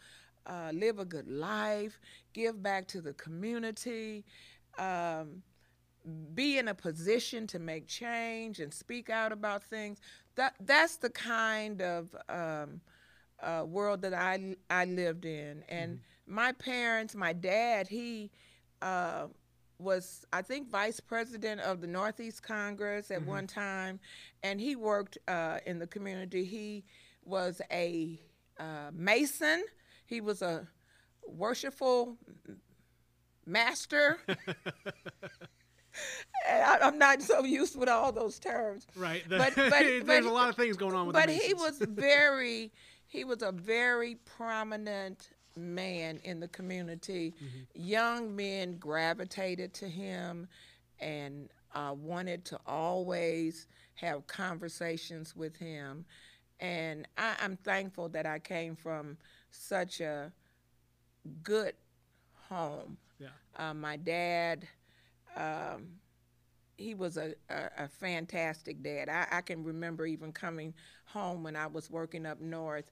[0.47, 1.99] uh, live a good life,
[2.33, 4.25] give back to the community,
[4.79, 5.43] um,
[6.33, 9.99] be in a position to make change and speak out about things.
[10.35, 12.81] That that's the kind of um,
[13.41, 15.63] uh, world that I I lived in.
[15.69, 18.31] And my parents, my dad, he
[18.81, 19.27] uh,
[19.77, 23.99] was I think vice president of the Northeast Congress at one time,
[24.43, 26.45] and he worked uh, in the community.
[26.45, 26.85] He
[27.23, 28.19] was a
[28.59, 29.63] uh, mason.
[30.05, 30.67] He was a
[31.27, 32.17] worshipful
[33.45, 34.19] master.
[36.49, 38.85] And I, I'm not so used with all those terms.
[38.97, 39.23] Right.
[39.29, 41.13] But- but- there's but- a lot of things going on with.
[41.13, 42.71] But the he was very,
[43.07, 47.33] he was a very prominent man in the community.
[47.37, 47.87] Mm-hmm.
[47.87, 50.47] Young men gravitated to him
[50.99, 56.05] and uh, wanted to always have conversations with him.
[56.59, 59.17] And I, I'm thankful that I came from
[59.51, 60.31] such a
[61.43, 61.73] good
[62.49, 62.97] home.
[63.19, 63.27] Yeah.
[63.57, 64.67] Uh, my dad,
[65.35, 65.87] um,
[66.77, 69.09] he was a, a, a fantastic dad.
[69.09, 70.73] I, I can remember even coming
[71.05, 72.91] home when I was working up north,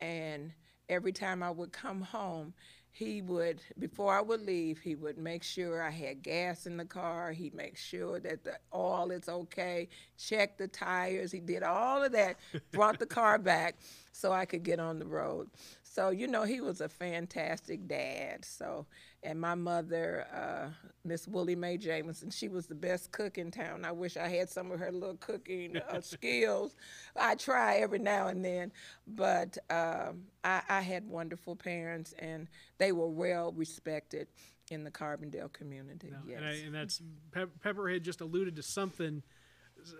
[0.00, 0.52] and
[0.88, 2.54] every time I would come home,
[2.90, 6.84] he would, before I would leave, he would make sure I had gas in the
[6.84, 7.32] car.
[7.32, 11.32] He'd make sure that the oil is okay, check the tires.
[11.32, 12.36] He did all of that,
[12.70, 13.78] brought the car back
[14.12, 15.50] so I could get on the road.
[15.94, 18.44] So, you know, he was a fantastic dad.
[18.44, 18.84] So,
[19.22, 20.70] and my mother, uh,
[21.04, 23.84] Miss Willie Mae Jameson, she was the best cook in town.
[23.84, 26.74] I wish I had some of her little cooking uh, skills.
[27.14, 28.72] I try every now and then,
[29.06, 34.26] but um, I, I had wonderful parents, and they were well respected
[34.72, 36.10] in the Carbondale community.
[36.10, 36.38] No, yes.
[36.38, 39.22] and, I, and that's Pep- Pepper had just alluded to something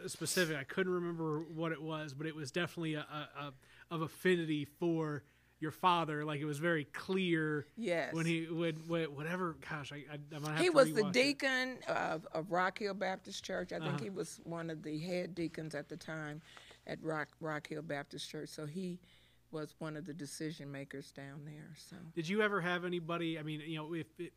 [0.09, 0.57] specific.
[0.57, 3.53] I couldn't remember what it was, but it was definitely a, a, a
[3.93, 5.23] of affinity for
[5.65, 6.25] your father.
[6.27, 7.67] Like it was very clear.
[7.77, 8.13] Yes.
[8.13, 9.57] When he would wh- whatever.
[9.69, 11.13] Gosh, I, I I'm gonna have he to was the it.
[11.13, 13.73] deacon of, of Rock Hill Baptist Church.
[13.73, 13.99] I think Uh-huh.
[14.05, 16.43] he was one of the head deacons at the time
[16.87, 18.51] at Rock Rock Hill Baptist Church.
[18.51, 18.99] So he
[19.55, 21.71] was one of the decision makers down there.
[21.89, 23.39] So Did you ever have anybody?
[23.39, 24.33] I mean, you know, if it,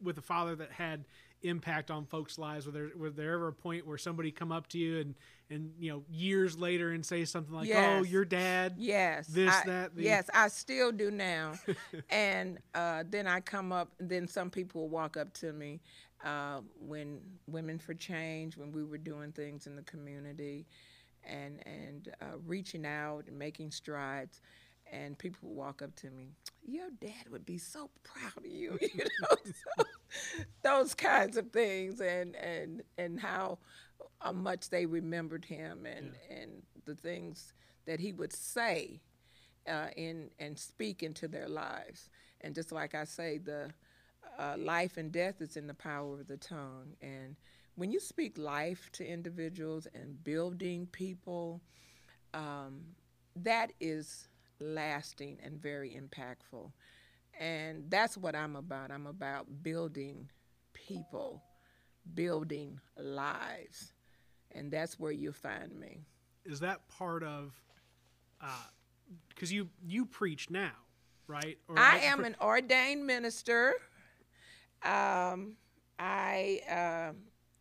[0.00, 1.04] with a father that had
[1.42, 4.68] impact on folks' lives, was there was there ever a point where somebody come up
[4.68, 5.14] to you and
[5.50, 9.66] and you know years later and say something like, "Oh, your dad." yes, This, I-
[9.66, 11.54] that, the- yes, I still do now.
[12.10, 15.80] and uh, then I come up, then some people walk up to me
[16.24, 20.66] uh, when Women for Change, when we were doing things in the community,
[21.24, 24.40] and and uh, reaching out and making strides.
[24.92, 26.32] And people would walk up to me,
[26.66, 29.84] your dad would be so proud of you, you know, so,
[30.64, 33.58] those kinds of things, and and and how
[34.20, 37.52] uh, much they remembered him, and and the things
[37.86, 39.00] that he would say,
[39.68, 42.10] uh, in and speak into their lives.
[42.40, 43.70] And just like I say, the
[44.38, 46.96] uh, life and death is in the power of the tongue.
[47.02, 47.36] And
[47.76, 51.60] when you speak life to individuals and building people,
[52.34, 52.82] um,
[53.36, 54.28] that is
[54.60, 56.70] lasting and very impactful.
[57.38, 58.90] And that's what I'm about.
[58.90, 60.28] I'm about building
[60.74, 61.42] people,
[62.14, 63.92] building lives.
[64.52, 66.04] And that's where you find me.
[66.44, 67.54] Is that part of?
[69.28, 70.72] Because you you preach now,
[71.26, 71.58] right?
[71.68, 73.74] Or I am for- an ordained minister.
[74.82, 75.56] Um,
[75.98, 77.12] I uh,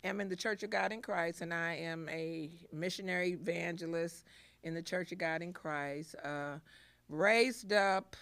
[0.03, 4.25] am in the Church of God in Christ, and I am a missionary evangelist
[4.63, 6.15] in the Church of God in Christ.
[6.23, 6.57] Uh,
[7.09, 8.15] raised up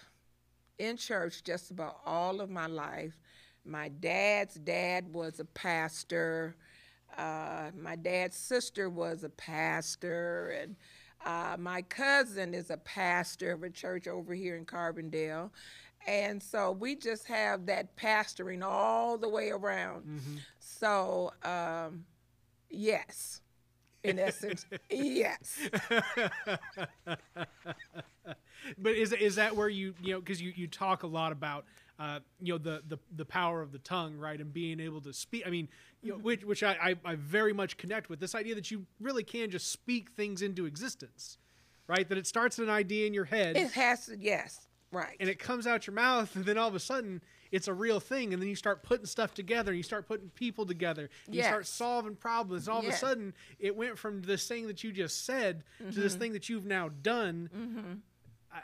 [0.78, 3.18] in church just about all of my life.
[3.64, 6.56] My dad's dad was a pastor.
[7.16, 10.76] Uh, my dad's sister was a pastor, and
[11.24, 15.50] uh, my cousin is a pastor of a church over here in Carbondale.
[16.08, 20.20] And so we just have that pastoring all the way around.
[20.58, 22.06] So, um,
[22.70, 23.42] yes,
[24.02, 25.68] in essence, yes.
[28.78, 31.66] but is is that where you you know because you you talk a lot about
[31.98, 35.12] uh, you know the, the the power of the tongue right and being able to
[35.12, 35.68] speak i mean
[36.02, 38.86] you know, which which I, I i very much connect with this idea that you
[39.00, 41.38] really can just speak things into existence
[41.88, 43.56] right that it starts an idea in your head.
[43.56, 45.16] It has to, yes, right.
[45.20, 47.20] and it comes out your mouth and then all of a sudden
[47.50, 50.28] it's a real thing and then you start putting stuff together and you start putting
[50.30, 54.22] people together and you start solving problems and all of a sudden it went from
[54.22, 56.20] this thing that you just said to this mm-hmm.
[56.20, 57.48] thing that you've now done.
[57.56, 57.92] Mm-hmm.
[58.52, 58.60] I,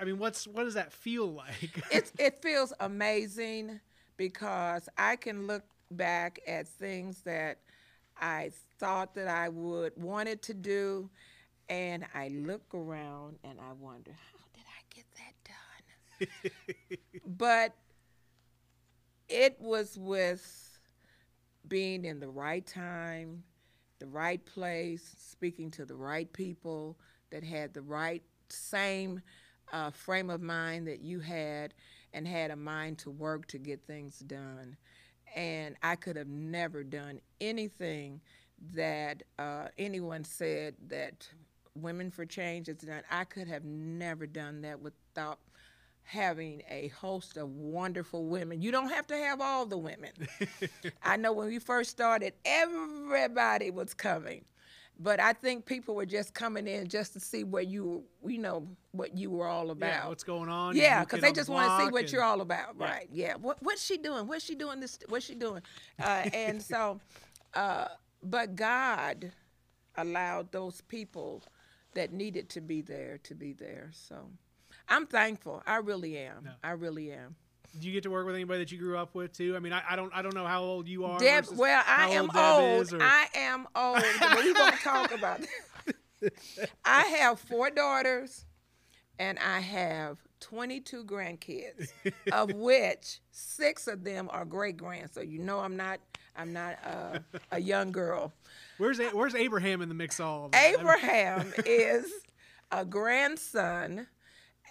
[0.00, 1.82] I mean what's what does that feel like?
[1.90, 3.80] It's it feels amazing
[4.16, 7.58] because I can look back at things that
[8.20, 11.08] I thought that I would wanted to do,
[11.68, 15.54] and I look around and I wonder how did I get that done.
[17.26, 17.74] but
[19.28, 20.78] it was with
[21.68, 23.42] being in the right time,
[23.98, 26.98] the right place, speaking to the right people
[27.30, 29.20] that had the right same
[29.72, 31.74] uh, frame of mind that you had
[32.12, 34.76] and had a mind to work to get things done.
[35.36, 38.20] And I could have never done anything
[38.74, 41.28] that uh, anyone said that
[41.76, 43.02] Women for Change is done.
[43.10, 45.38] I could have never done that without
[46.10, 48.60] having a host of wonderful women.
[48.60, 50.10] You don't have to have all the women.
[51.04, 54.44] I know when we first started, everybody was coming.
[54.98, 58.66] But I think people were just coming in just to see what you, you know,
[58.90, 59.86] what you were all about.
[59.86, 62.24] yeah what's going on Yeah, because they the just want to see what and- you're
[62.24, 62.84] all about, Yeah.
[62.86, 63.08] right?
[63.12, 63.34] Yeah.
[63.36, 64.26] What what's she doing?
[64.26, 64.98] What's she doing this?
[65.08, 65.62] What's she doing?
[66.02, 67.00] Uh, and so,
[67.54, 67.86] uh,
[68.22, 69.30] but God
[69.96, 71.44] allowed those people
[71.94, 73.90] that needed to be there to be there.
[73.92, 74.28] So,
[74.90, 75.62] I'm thankful.
[75.66, 76.44] I really am.
[76.44, 76.50] No.
[76.62, 77.36] I really am.
[77.78, 79.72] do you get to work with anybody that you grew up with too i mean
[79.72, 82.90] i, I don't i don't know how old you are Deb, well, I am old
[82.90, 82.92] old.
[82.94, 84.02] or- I am old.
[84.18, 85.40] but we gonna talk about
[86.20, 86.32] that.
[86.84, 88.44] I have four daughters,
[89.20, 91.92] and I have 22 grandkids,
[92.32, 95.14] of which six of them are great grands.
[95.14, 96.00] So you know I'm not
[96.36, 97.18] I'm not uh,
[97.52, 98.32] a young girl.
[98.78, 100.50] where's where's abraham in the mix all?
[100.54, 102.10] Abraham is
[102.72, 104.06] a grandson,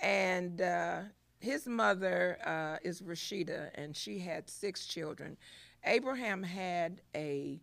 [0.02, 1.02] and uh,
[1.40, 5.38] his mother uh, is Rashida, and she had six children.
[5.86, 7.62] Abraham had a,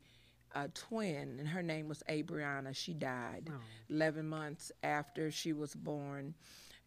[0.54, 2.74] a twin, and her name was Abriana.
[2.74, 3.50] She died
[3.90, 6.34] 11 months after she was born.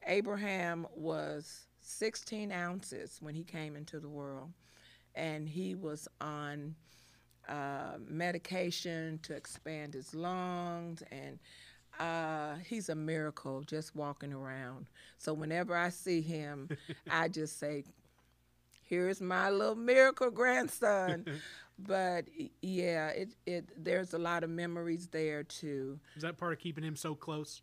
[0.07, 4.51] Abraham was 16 ounces when he came into the world,
[5.15, 6.75] and he was on
[7.47, 11.39] uh, medication to expand his lungs, and
[11.99, 14.87] uh, he's a miracle just walking around.
[15.17, 16.69] So whenever I see him,
[17.09, 17.83] I just say,
[18.83, 21.25] "Here's my little miracle grandson."
[21.79, 22.25] but
[22.61, 25.99] yeah, it it there's a lot of memories there too.
[26.15, 27.61] is that part of keeping him so close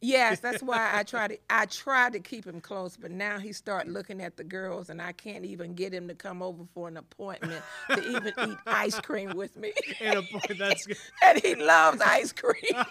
[0.00, 3.52] Yes, that's why I try to I try to keep him close, but now he
[3.52, 6.88] start looking at the girls, and I can't even get him to come over for
[6.88, 9.72] an appointment to even eat ice cream with me.
[10.00, 10.96] and a that's good.
[11.22, 12.84] and he loves ice cream.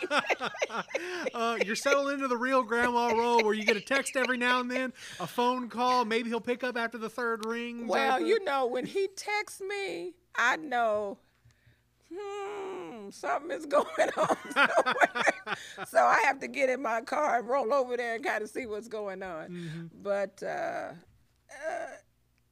[1.34, 4.60] uh, you're settled into the real grandma role where you get a text every now
[4.60, 6.06] and then, a phone call.
[6.06, 7.88] Maybe he'll pick up after the third ring.
[7.88, 11.18] well, you know, when he texts me, I know.
[12.16, 13.86] Hmm, something is going
[14.18, 14.38] on
[15.88, 18.50] so I have to get in my car and roll over there and kind of
[18.50, 19.50] see what's going on.
[19.50, 19.86] Mm-hmm.
[20.02, 20.92] But uh,
[21.52, 21.88] uh,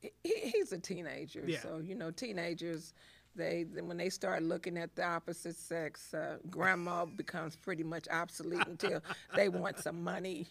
[0.01, 1.59] he, he's a teenager, Yeah.
[1.61, 2.93] so you know, teenagers.
[3.35, 8.67] They when they start looking at the opposite sex, uh, grandma becomes pretty much obsolete
[8.67, 9.01] until
[9.35, 10.47] they want some money.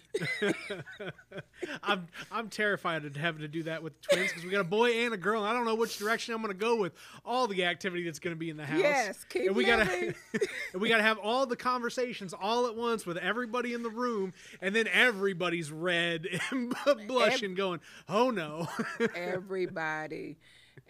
[1.83, 4.93] I'm I'm terrified of having to do that with twins because we got a boy
[5.05, 5.43] and a girl.
[5.43, 6.93] And I don't know which direction I'm going to go with
[7.25, 8.81] all the activity that's going to be in the house.
[8.81, 10.15] Yes, keep and we gotta
[10.73, 14.33] and we gotta have all the conversations all at once with everybody in the room,
[14.63, 16.75] and then everybody's red and
[17.07, 18.69] blushing, going, "Oh no!"
[19.15, 20.39] everybody.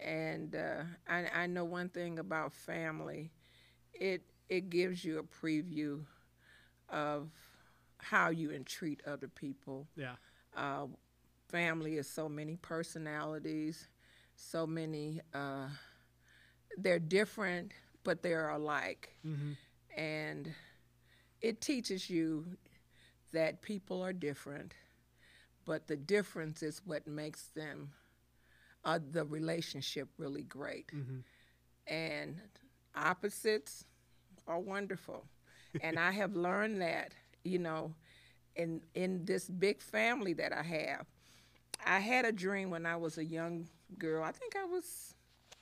[0.01, 3.31] And uh, I, I know one thing about family,
[3.93, 6.01] it it gives you a preview
[6.89, 7.29] of
[7.97, 9.87] how you entreat other people.
[9.95, 10.15] yeah,
[10.55, 10.87] Uh,
[11.49, 13.87] family is so many personalities,
[14.35, 15.21] so many.
[15.33, 15.67] Uh,
[16.77, 17.71] they're different,
[18.03, 19.53] but they're alike, hmm
[19.95, 20.53] and
[21.41, 22.45] it teaches you
[23.33, 24.73] that people are different,
[25.65, 27.91] but the difference is what makes them
[28.85, 30.89] uh, the relationship really great.
[30.91, 31.19] hmm
[31.87, 32.39] And
[32.95, 33.85] opposites
[34.47, 35.25] are wonderful,
[35.81, 37.13] and I have learned that
[37.43, 37.93] you know,
[38.55, 41.05] in in this big family that I have.
[41.85, 43.67] I had a dream when I was a young
[43.97, 44.23] girl.
[44.23, 45.15] I think I was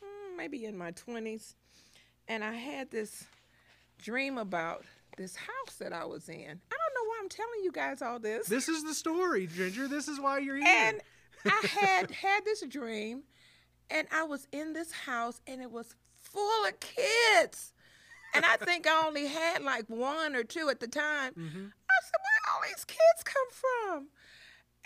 [0.04, 1.56] mm, maybe in my twenties,
[2.28, 3.26] and I had this
[3.98, 4.84] dream about
[5.18, 6.36] this house that I was in.
[6.36, 8.48] I don't know why I'm telling you guys all this.
[8.48, 9.88] This is the story, Ginger.
[9.88, 10.66] This is why you're here.
[10.68, 11.02] and
[11.46, 13.24] I had had this dream,
[13.90, 17.74] and I was in this house, and it was full of kids.
[18.34, 21.34] And I think I only had like one or two at the time.
[21.34, 21.46] hmm
[21.90, 24.08] I said, where all these kids come from?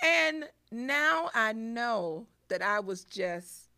[0.01, 3.70] And now I know that I was just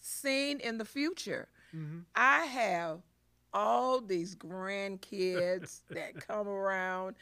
[0.00, 1.48] seen in the future.
[1.72, 3.00] hmm I have
[3.52, 7.16] all these grandkids that come around,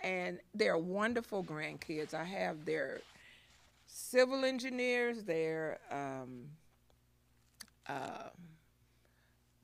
[0.00, 2.14] and they're wonderful grandkids.
[2.14, 3.00] I have their
[3.92, 6.46] civil engineers, their um,
[7.88, 8.30] uh,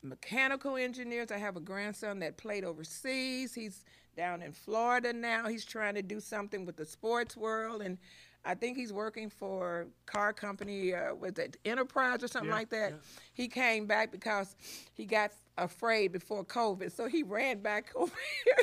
[0.03, 1.31] mechanical engineers.
[1.31, 3.55] I have a grandson that played overseas.
[3.55, 3.85] He's
[4.17, 5.47] down in Florida now.
[5.49, 7.99] He's trying to do something with the sports world, and
[8.45, 10.95] I think he's working for car company.
[10.95, 12.91] Uh, was it Enterprise or something Yeah, like that?
[12.93, 12.97] yeah.
[13.35, 14.55] He came back because
[14.95, 18.13] he got afraid before COVID, so he ran back over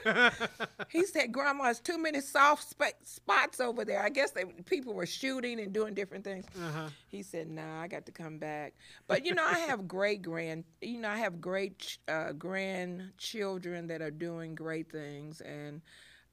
[0.04, 0.32] here.
[0.90, 4.02] he said, "Grandma, it's too many soft sp- spots over there.
[4.02, 6.90] I guess they people were shooting and doing different things." Uh-huh.
[7.08, 8.74] He said, "Nah, I got to come back."
[9.08, 13.88] But you know, I have great grand, you know, I have great ch- uh, grandchildren
[13.88, 15.82] that are doing great things, and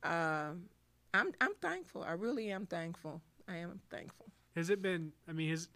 [0.03, 0.65] um
[1.13, 2.03] I'm I'm thankful.
[2.03, 3.21] I really am thankful.
[3.49, 4.27] I am thankful.
[4.55, 5.13] Has it been?
[5.29, 5.69] I mean, has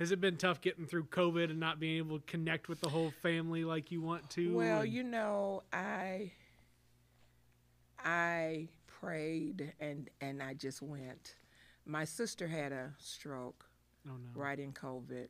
[0.00, 2.88] has it been tough getting through COVID and not being able to connect with the
[2.88, 4.56] whole family like you want to?
[4.56, 6.32] Well, and- you know, I
[8.02, 11.36] I prayed and and I just went.
[11.84, 13.66] My sister had a stroke
[14.08, 14.40] oh no.
[14.40, 15.28] right in COVID,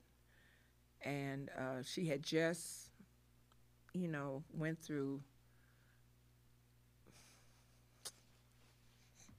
[1.03, 2.91] and uh, she had just,
[3.93, 5.21] you know, went through.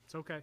[0.05, 0.41] It's okay.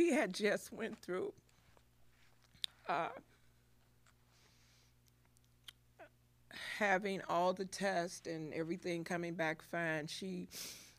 [0.00, 1.34] She had just went through.
[2.88, 3.10] Uh,
[6.78, 10.48] having all the tests and everything coming back fine, she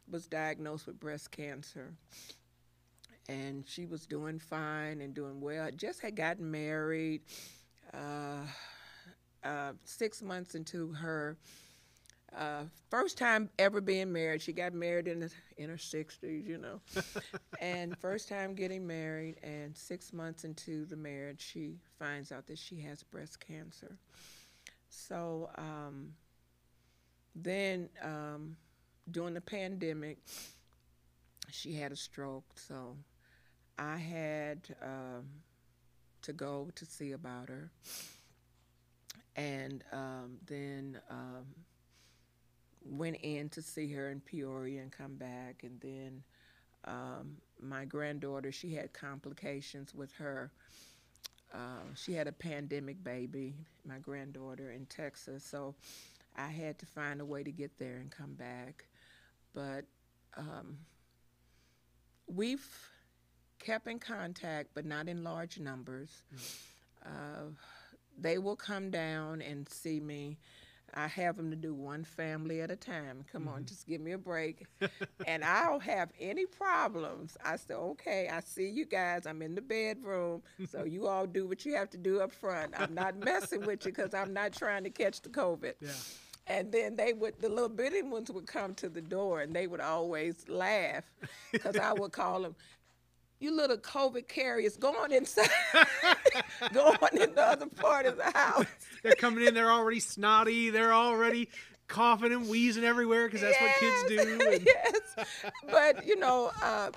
[0.08, 1.96] was diagnosed with breast cancer.
[3.28, 5.72] And she was doing fine and doing well.
[5.76, 7.22] Just had gotten married.
[7.92, 8.46] Uh,
[9.44, 11.38] uh, six months into her
[12.38, 14.42] uh, first time ever being married.
[14.42, 16.80] She got married in, the, in her 60s, you know.
[17.60, 22.58] and first time getting married, and six months into the marriage, she finds out that
[22.58, 23.98] she has breast cancer.
[24.90, 26.14] So um,
[27.36, 28.56] then um,
[29.10, 30.20] during the pandemic,
[31.52, 32.46] she had a stroke.
[32.56, 32.96] So
[33.78, 35.26] I had um,
[36.22, 37.72] to go to see about her.
[39.36, 41.46] And um, then um,
[42.86, 45.64] went in to see her in Peoria and come back.
[45.64, 46.24] And then
[46.86, 50.52] um, my granddaughter, she had complications with her.
[51.54, 53.54] Uh, she had a pandemic baby,
[53.86, 55.44] my granddaughter in Texas.
[55.44, 55.76] So
[56.38, 58.86] I had to find a way to get there and come back.
[59.54, 59.84] But
[60.38, 60.78] um,
[62.28, 62.66] we've
[63.60, 66.24] kept in contact, but not in large numbers.
[67.06, 67.50] Uh,
[68.18, 70.38] they will come down and see me.
[70.94, 73.24] I have them to do one family at a time.
[73.32, 73.66] Come on, mm-hmm.
[73.66, 74.66] just give me a break.
[75.28, 77.38] and I don't have any problems.
[77.44, 79.26] I said, okay, I see you guys.
[79.26, 80.42] I'm in the bedroom.
[80.70, 82.74] So you all do what you have to do up front.
[82.78, 85.74] I'm not messing with you because I'm not trying to catch the COVID.
[85.82, 85.90] Yeah.
[86.48, 89.68] And then they would, the little bitty ones would come to the door and they
[89.68, 91.04] would always laugh
[91.52, 92.56] because I would call them,
[93.42, 95.50] you little COVID carriers, go on inside,
[96.74, 98.66] go on in the other part of the house.
[99.04, 99.54] They're coming in.
[99.54, 100.70] They're already snotty.
[100.70, 101.50] They're already
[101.88, 104.52] coughing and wheezing everywhere because that's what kids do.
[104.52, 105.28] and- yes.
[105.70, 106.92] But, you know, uh,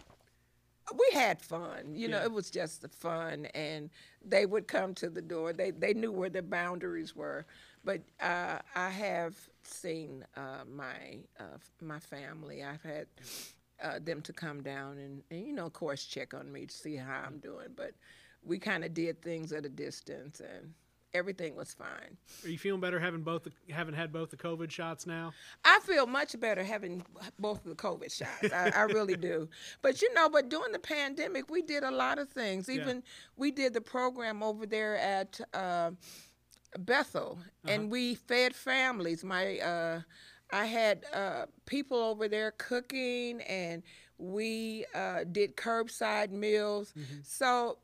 [0.92, 1.94] we had fun.
[1.94, 2.24] You know, Yeah.
[2.24, 3.46] it was just the fun.
[3.54, 3.90] And
[4.24, 5.52] they would come to the door.
[5.52, 7.46] They, they knew where the boundaries were.
[7.84, 12.62] But uh, I have seen uh, my uh, my family.
[12.64, 13.06] I've had
[13.82, 16.74] uh, them to come down and, and, you know, of course, check on me to
[16.74, 17.68] see how I'm doing.
[17.76, 17.92] But
[18.42, 20.72] we kind of did things at a distance, and
[21.14, 22.16] everything was fine.
[22.44, 25.32] Are you feeling better having both the, having had both the COVID shots now?
[25.64, 27.04] I feel much better having
[27.38, 28.52] both of the COVID shots.
[28.52, 29.48] I, I really do.
[29.82, 32.68] But you know, but during the pandemic, we did a lot of things.
[32.68, 32.76] Yeah.
[32.76, 33.02] Even
[33.36, 35.92] we did the program over there at uh,
[36.78, 39.24] Bethel, and we fed families.
[39.24, 40.00] My uh,
[40.54, 43.82] I had uh, people over there cooking, and
[44.18, 46.94] we uh, did curbside meals.
[47.24, 47.78] So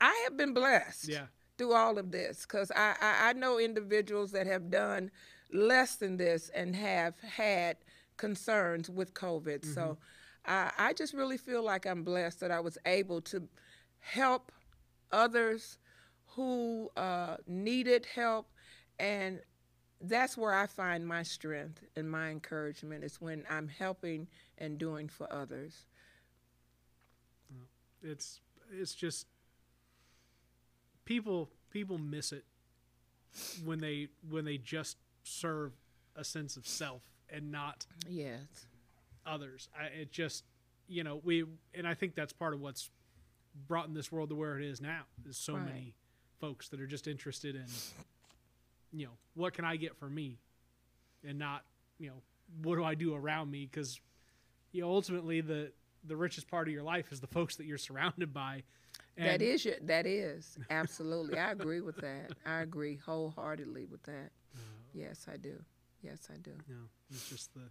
[0.00, 1.26] I have been blessed Yeah.
[1.58, 5.10] through all of this because I, I, I know individuals that have done
[5.52, 7.76] less than this and have had
[8.16, 9.64] concerns with COVID.
[9.74, 9.98] So
[10.46, 13.48] I, I just really feel like I'm blessed that I was able to
[14.00, 14.50] help
[15.12, 15.78] others
[16.28, 18.46] who uh, needed help,
[18.98, 19.40] and
[20.08, 24.28] that's where I find my strength and my encouragement is when I'm helping
[24.58, 25.86] and doing for others.
[28.02, 28.40] It's
[28.72, 29.26] it's just
[31.04, 32.44] people people miss it
[33.64, 35.72] when they when they just serve
[36.14, 38.66] a sense of self and not Yes.
[39.26, 39.68] others.
[39.78, 40.44] I, it just
[40.88, 41.44] you know we
[41.74, 42.90] and I think that's part of what's
[43.68, 45.02] brought in this world to where it is now.
[45.28, 45.64] Is so Right.
[45.66, 45.94] many
[46.40, 47.66] folks that are just interested in
[48.92, 50.38] you know what can I get for me,
[51.26, 51.64] and not
[51.98, 52.22] you know
[52.62, 54.00] what do I do around me because
[54.72, 55.72] you know ultimately the
[56.04, 58.62] the richest part of your life is the folks that you're surrounded by.
[59.16, 61.38] that is your, that is absolutely.
[61.38, 62.32] I agree with that.
[62.44, 64.30] I agree wholeheartedly with that.
[64.92, 65.62] Yes, I do.
[66.02, 66.52] Yes, I do.
[66.68, 66.76] No,
[67.10, 67.68] it's just the,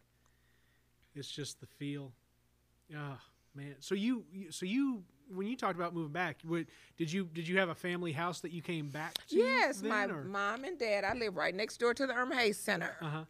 [1.15, 2.11] it's just the feel.
[2.95, 3.19] Ah,
[3.55, 3.75] man.
[3.79, 5.03] So you, so you,
[5.33, 6.65] when you talked about moving back, what,
[6.97, 9.35] did you, did you have a family house that you came back to?
[9.37, 11.03] Yes, my or- mom and dad.
[11.03, 12.95] I live right next door to the Eurma Hayes Center.
[13.01, 13.23] Uh-huh.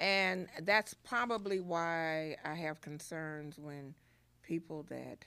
[0.00, 3.94] And that's probably why I have concerns when
[4.42, 5.24] people that,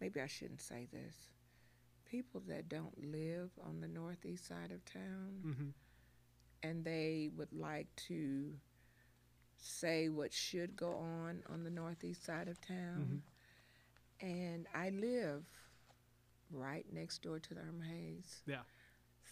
[0.00, 1.14] maybe I shouldn't say this,
[2.08, 5.72] people that don't live on the northeast side of town Mhm.
[6.62, 8.54] and they would like to
[9.58, 13.22] say what should go on on the northeast side of town.
[14.20, 15.44] And I live
[16.50, 18.42] right next door to the Eurma Hayes.
[18.46, 18.58] Yeah.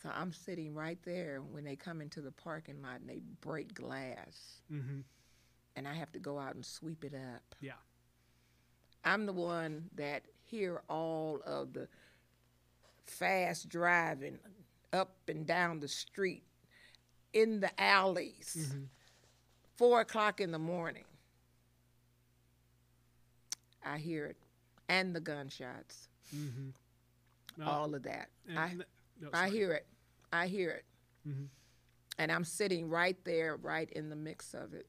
[0.02, 3.74] So I'm sitting right there when they come into the parking lot and they break
[3.74, 5.00] glass Mm-hmm.
[5.76, 7.54] and I have to go out and sweep it up.
[7.60, 7.72] Yeah.
[9.04, 11.88] I'm the one that hear all of the
[13.06, 14.38] fast driving
[14.92, 16.42] up and down the street
[17.32, 18.84] in the alleys, Mm-hmm.
[19.76, 21.04] four o'clock in the morning.
[23.84, 24.36] I hear it,
[24.88, 26.70] and the gunshots, Mm-hmm.
[27.58, 28.28] No, all of that.
[28.56, 28.74] I,
[29.20, 29.86] no, I hear it.
[30.32, 30.84] I hear it.
[31.26, 31.48] Mhm.
[32.18, 34.86] And I'm sitting right there, right in the mix of it.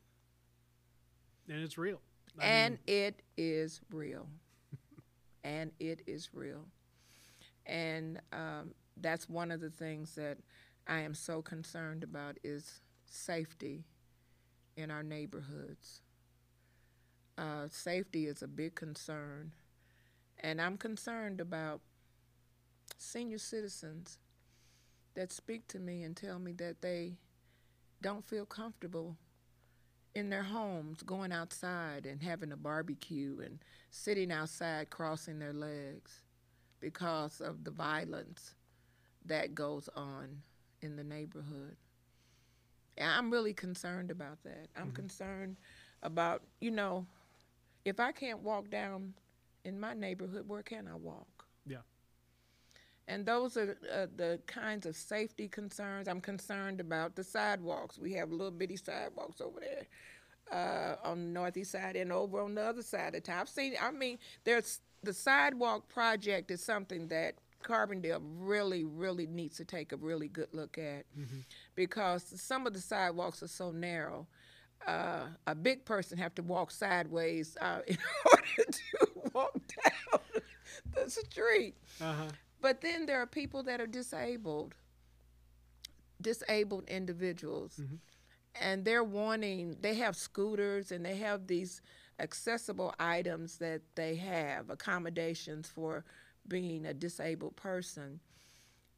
[1.47, 2.01] and it's real.
[2.39, 4.27] I and mean, it is real.
[5.43, 6.65] and it is real.
[7.65, 10.37] And um, that's one of the things that
[10.87, 13.85] I am so concerned about is safety
[14.75, 16.01] in our neighborhoods.
[17.37, 19.51] Uh, safety is a big concern.
[20.39, 21.81] And I'm concerned about
[22.97, 24.19] senior citizens
[25.15, 27.17] that speak to me and tell me that they
[28.01, 29.17] don't feel comfortable
[30.13, 33.59] in their homes going outside and having a barbecue and
[33.91, 36.23] sitting outside crossing their legs
[36.79, 38.55] because of the violence
[39.25, 40.41] that goes on
[40.81, 41.75] in the neighborhood.
[42.97, 44.67] And I'm really concerned about that.
[44.75, 44.93] I'm mm-hmm.
[44.93, 45.57] concerned
[46.01, 47.05] about, you know,
[47.85, 49.13] if I can't walk down
[49.67, 51.45] in my neighborhood, where can I walk?
[51.67, 51.83] Yeah.
[53.09, 56.07] And those are uh, the kinds of safety concerns.
[56.07, 57.99] I'm concerned about the sidewalks.
[57.99, 59.87] We have little bitty sidewalks over there
[60.51, 63.41] uh, on the northeast side and over on the other side of town.
[63.41, 63.73] I've seen.
[63.81, 69.91] I mean, there's the sidewalk project is something that Carbondale really, really needs to take
[69.91, 71.05] a really good look at
[71.75, 74.27] because some of the sidewalks are so narrow.
[74.85, 80.41] Uh, a big person have to walk sideways uh, in order to walk down
[80.93, 81.75] the street.
[82.01, 82.27] uh-huh.
[82.61, 84.75] But then there are people that are disabled,
[86.21, 87.79] disabled individuals,
[88.59, 91.81] and they're wanting, they have scooters and they have these
[92.19, 96.03] accessible items that they have, accommodations for
[96.47, 98.19] being a disabled person.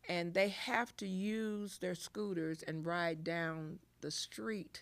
[0.07, 4.81] And they have to use their scooters and ride down the street,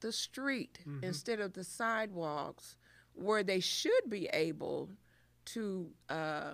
[0.00, 2.76] the street, instead of the sidewalks
[3.14, 4.90] where they should be able
[5.46, 6.52] to uh,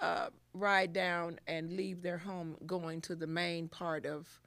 [0.00, 4.40] uh, ride down and leave their home going to the main part of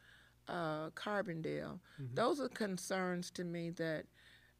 [0.47, 1.80] uh, Carbondale.
[2.14, 4.05] Those are concerns to me that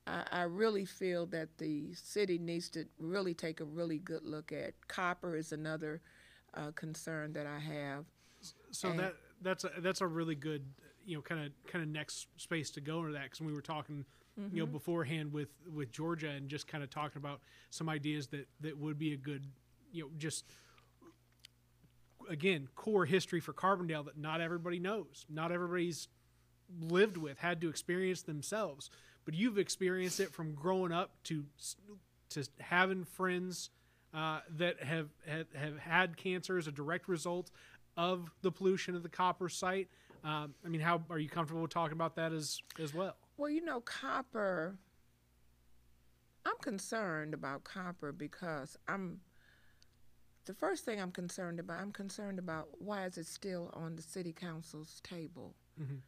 [0.08, 4.52] I, I really feel that the city needs to really take a really good look
[4.52, 4.74] at.
[4.88, 6.02] Copper is another
[6.54, 8.06] uh, concern that I have.
[8.72, 10.64] So And- that that's a, that's a really good
[11.06, 13.62] you know kind of kind of next space to go into that because we were
[13.62, 14.06] talking
[14.54, 18.48] you know beforehand with with Georgia and just kind of talking about some ideas that
[18.62, 19.46] that would be a good
[19.92, 20.46] you know just
[22.30, 26.08] again core history for Carbondale that not everybody knows not everybody's
[26.80, 28.90] lived with had to experience themselves.
[29.26, 31.46] But you've experienced it from growing up to
[32.30, 33.70] to having friends
[34.14, 37.52] uh, that have, have have had cancer as a direct result
[37.98, 39.90] of the pollution of the Koppers site.
[40.24, 43.16] Um, I mean, how are you comfortable talking about that as as well?
[43.38, 44.78] Well, you know, copper.
[46.46, 49.22] I'm concerned about copper because I'm
[50.46, 54.02] the first thing I'm concerned about, I'm concerned about why is it still on the
[54.02, 55.56] city council's table?
[55.80, 56.02] Mhm.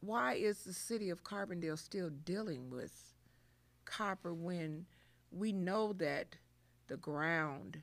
[0.00, 3.14] Why is the city of Carbondale still dealing with
[3.84, 4.86] copper when
[5.30, 6.36] we know that
[6.86, 7.82] the ground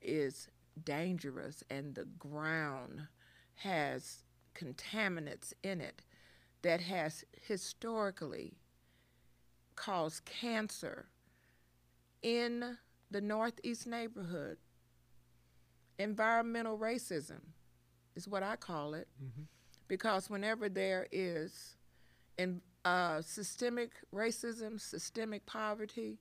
[0.00, 0.48] is
[0.84, 3.08] dangerous and the ground
[3.56, 6.02] has contaminants in it
[6.62, 8.54] that has historically
[9.76, 11.06] caused cancer
[12.22, 12.78] in
[13.10, 14.58] the Northeast neighborhood.
[15.98, 17.40] Environmental racism
[18.14, 19.46] is what I call it, Mhm.
[19.88, 21.76] because whenever there is
[22.38, 26.18] in, uh, systemic racism, systemic poverty,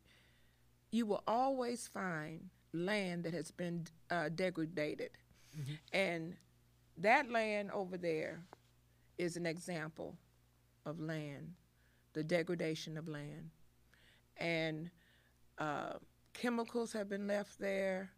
[0.91, 5.11] you will always find land that has been uh, degraded.
[5.57, 5.80] Mhm.
[5.93, 6.38] And
[6.97, 8.45] that land over there
[9.17, 10.17] is an example
[10.86, 11.53] of land,
[12.13, 13.51] the degradation of land.
[14.38, 14.89] And
[15.57, 15.93] uh,
[16.34, 18.11] chemicals have been left there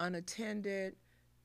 [0.00, 0.96] unattended.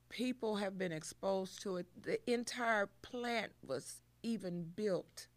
[0.08, 1.86] People have been exposed to it.
[2.02, 5.28] The entire plant was even built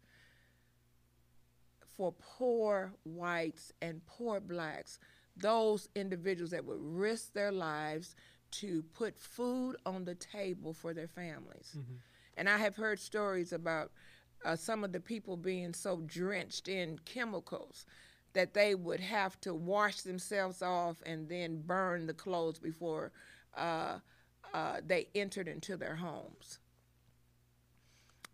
[1.96, 4.98] for poor whites and poor blacks,
[5.36, 8.14] those individuals that would risk their lives
[8.50, 11.74] to put food on the table for their families.
[11.76, 12.00] Mhm.
[12.36, 13.92] And I have heard stories about
[14.44, 17.86] uh, some of the people being so drenched in chemicals
[18.34, 23.12] that they would have to wash themselves off and then burn the clothes before
[23.54, 23.98] uh,
[24.52, 26.58] uh, they entered into their homes.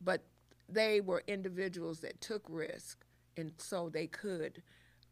[0.01, 0.25] But
[0.69, 3.05] they were individuals that took risk,
[3.37, 4.63] and so they could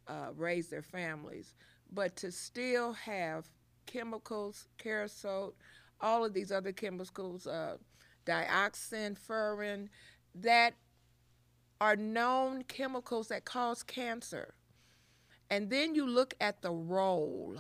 [0.09, 1.55] uh, raise their families.
[1.93, 3.49] But to still have
[3.87, 5.53] chemicals, kerosene,
[6.01, 7.77] all of these other chemicals, uh,
[8.27, 9.89] dioxin, furan,
[10.35, 10.75] that
[11.81, 14.55] are known chemicals that cause cancer.
[15.49, 17.57] And then you look at the role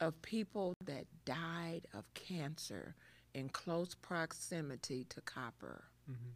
[0.00, 2.96] of people that died of cancer
[3.34, 5.84] in close proximity to copper.
[6.10, 6.34] Mhm.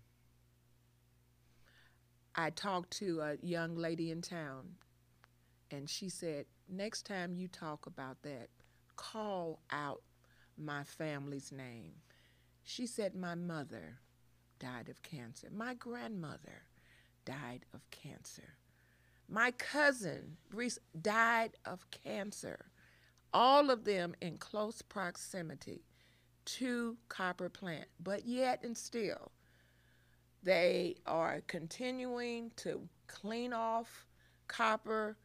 [2.34, 4.76] I talked to a young lady in town,
[5.70, 8.48] and she said, Next time you talk about that,
[8.96, 10.02] call out
[10.56, 11.92] my family's name.
[12.64, 13.98] She said, My mother
[14.58, 15.48] died of cancer.
[15.54, 16.62] My grandmother
[17.24, 18.56] died of cancer.
[19.28, 20.36] My cousin
[21.02, 22.66] died of cancer.
[23.32, 25.82] All of them in close proximity
[26.44, 29.32] to Koppers plant, but yet and still,
[30.42, 34.06] they are continuing to clean off
[34.46, 35.16] copper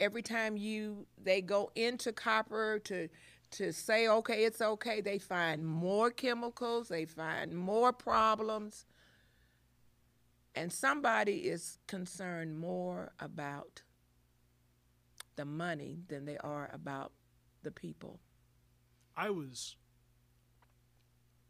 [0.00, 3.08] every time you they go into copper to
[3.50, 8.84] to say okay it's okay they find more chemicals they find more problems.
[10.54, 13.82] And somebody is concerned more about
[15.36, 17.12] the money than they are about
[17.62, 18.20] the people.
[19.14, 19.76] I was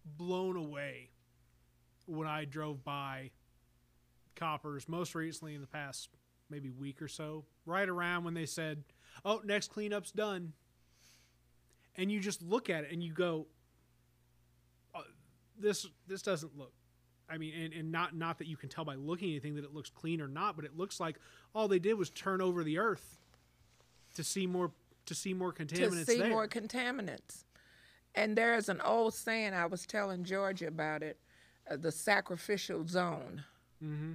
[0.04, 1.10] blown away
[2.06, 3.30] when I drove by
[4.34, 6.10] Koppers most recently in the past
[6.50, 8.84] maybe week or so, right around when they said,
[9.24, 10.52] "Oh, next cleanup's done."
[11.96, 13.46] And you just look at it and you go,
[14.94, 15.02] uh,
[15.58, 16.72] "This this doesn't look."
[17.28, 19.74] I mean, and, and not not that you can tell by looking anything that it
[19.74, 21.18] looks clean or not, but it looks like
[21.54, 23.18] all they did was turn over the earth
[24.14, 24.72] to see more
[25.06, 26.30] to see more contaminants to see there.
[26.30, 27.44] more contaminants.
[28.14, 31.18] And there is an old saying I was telling Georgia about it,
[31.70, 33.44] uh, the sacrificial zone.
[33.82, 34.12] mm-hmm.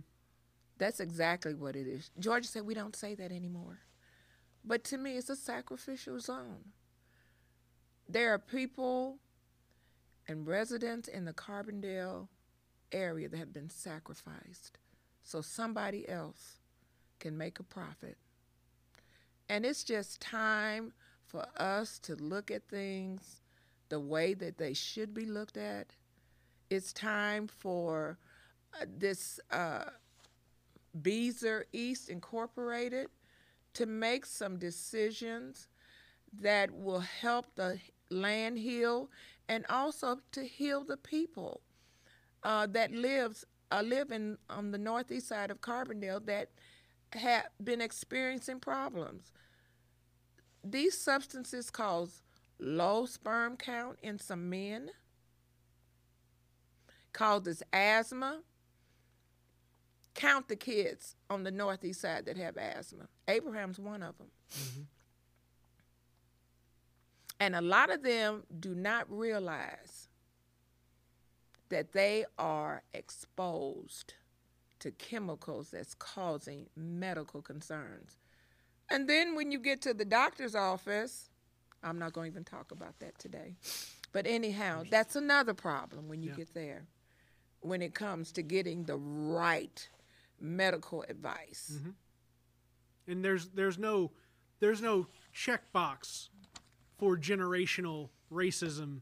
[0.82, 2.10] That's exactly what it is.
[2.18, 3.82] Georgia said we don't say that anymore.
[4.66, 6.72] But to me, it's a sacrificial zone.
[8.10, 9.20] There are people
[10.28, 12.30] and residents in the Carbondale
[12.92, 14.80] area that have been sacrificed
[15.22, 16.58] so somebody else
[17.20, 18.18] can make a profit.
[19.50, 20.94] And it's just time
[21.28, 23.42] for us to look at things
[23.90, 25.94] the way that they should be looked at.
[26.72, 28.18] It's time for
[28.82, 29.84] uh, this uh,
[31.00, 33.08] Beazer East Incorporated
[33.74, 35.68] to make some decisions
[36.34, 37.80] that will help the
[38.10, 39.10] land heal
[39.48, 41.62] and also to heal the people
[42.44, 46.50] uh, that lives uh, live in on the northeast side of Carbondale that
[47.14, 49.32] have been experiencing problems.
[50.64, 52.22] These substances cause
[52.60, 54.92] low sperm count in some men,
[57.14, 58.42] causes asthma.
[60.14, 63.08] Count the kids on the northeast side that have asthma.
[63.28, 64.32] Abraham's one of them.
[64.52, 64.86] Mhm.
[67.40, 70.08] And a lot of them do not realize
[71.70, 74.14] that they are exposed
[74.80, 78.18] to chemicals that's causing medical concerns.
[78.90, 81.30] And then when you get to the doctor's office,
[81.82, 83.56] I'm not going to even talk about that today.
[84.12, 86.36] But anyhow, that's another problem when you Yeah.
[86.36, 86.88] get there,
[87.62, 89.88] when it comes to getting the right
[90.42, 91.74] medical advice.
[91.76, 91.92] Mm-hmm.
[93.12, 94.12] and there's there's no
[94.60, 96.30] there's no checkbox
[96.98, 99.02] for generational racism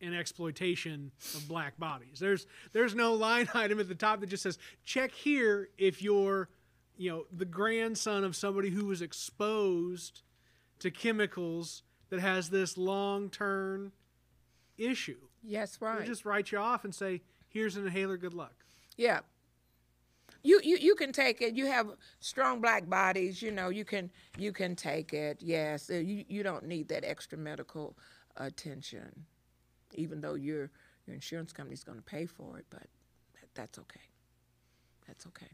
[0.00, 2.18] and exploitation of black bodies.
[2.20, 6.48] There's there's no line item at the top that just says check here if you're
[6.96, 10.22] you know the grandson of somebody who was exposed
[10.78, 13.92] to chemicals that has this long term
[14.78, 15.16] issue.
[15.42, 16.04] Yes, They right.
[16.06, 18.54] just write you off and say here's an inhaler, good luck.
[18.96, 19.20] Yeah.
[20.46, 21.56] You, you you can take it.
[21.56, 21.88] You have
[22.20, 23.42] strong black bodies.
[23.42, 25.42] You know you can you can take it.
[25.42, 27.96] Yes, Uh, you you don't need that extra medical
[28.36, 29.26] attention,
[29.94, 30.70] even though your
[31.06, 32.66] your insurance company's going to pay for it.
[32.70, 32.86] But
[33.34, 34.06] that, that's okay.
[35.06, 35.52] That's okay.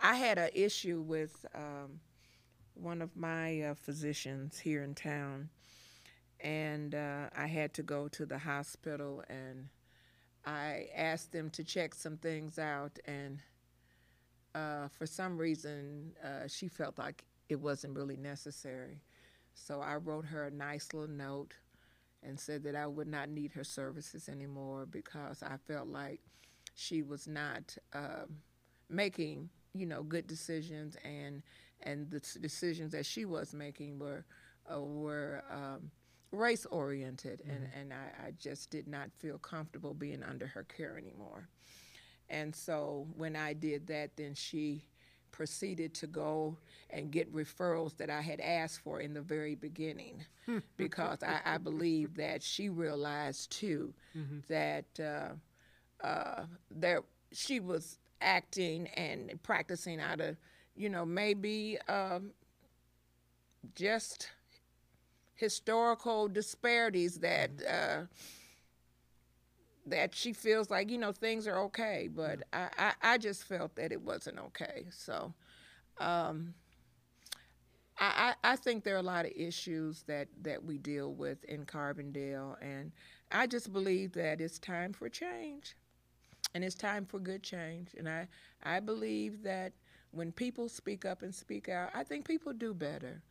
[0.00, 2.00] I had an issue with um,
[2.74, 5.48] one of my uh, physicians here in town,
[6.40, 9.68] and uh, I had to go to the hospital and
[10.44, 13.40] I asked them to check some things out, and
[14.54, 19.02] uh, for some reason, uh, she felt like it wasn't really necessary.
[19.54, 21.54] So I wrote her a nice little note
[22.22, 26.20] and said that I would not need her services anymore because I felt like
[26.74, 28.38] she was not um,
[28.88, 31.42] making, you know, good decisions, and
[31.82, 34.24] and the decisions that she was making were
[34.72, 35.90] uh, were um,
[36.32, 40.98] race oriented, and and I, I just did not feel comfortable being under her care
[40.98, 41.48] anymore.
[42.28, 44.84] And so when I did that, then she
[45.30, 46.56] proceeded to go
[46.90, 50.24] and get referrals that I had asked for in the very beginning.
[50.76, 53.94] Because I, I believe that she realized too
[54.48, 57.00] that uh, uh, there
[57.32, 60.36] she was acting and practicing out of,
[60.76, 62.30] you know, maybe um,
[63.74, 64.30] just
[65.34, 68.02] historical disparities that uh,
[69.86, 73.76] that she feels like you know things are okay, but I, I I just felt
[73.76, 74.86] that it wasn't okay.
[74.90, 75.34] So,
[75.98, 76.54] um,
[77.98, 81.64] I I think there are a lot of issues that that we deal with in
[81.64, 82.92] Carbondale, and
[83.30, 85.76] I just believe that it's time for change,
[86.54, 87.94] and it's time for good change.
[87.96, 88.28] And I
[88.62, 89.72] I believe that
[90.10, 93.22] when people speak up and speak out, I think people do better.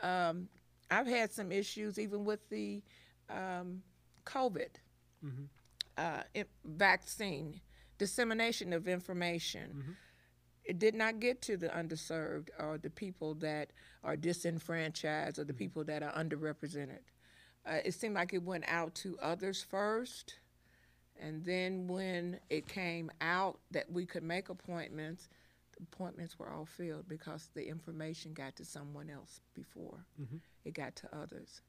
[0.00, 0.48] Um,
[0.90, 2.82] I've had some issues even with the
[3.30, 3.82] um,
[4.26, 4.68] COVID
[5.98, 6.22] uh,
[6.64, 7.60] vaccine
[7.98, 9.96] dissemination of information.
[10.64, 13.72] It did not get to the underserved or the people that
[14.02, 17.00] are disenfranchised or the people that are underrepresented.
[17.66, 20.34] Uh, it seemed like it went out to others first,
[21.20, 25.28] and then when it came out that we could make appointments,
[25.76, 30.04] the appointments were all filled because the information got to someone else before
[30.64, 31.62] it got to others.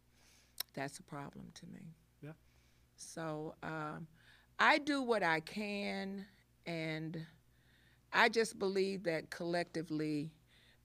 [0.73, 1.95] That's a problem to me.
[2.95, 4.07] So um,
[4.59, 6.25] I do what I can,
[6.65, 7.25] and
[8.13, 10.31] I just believe that collectively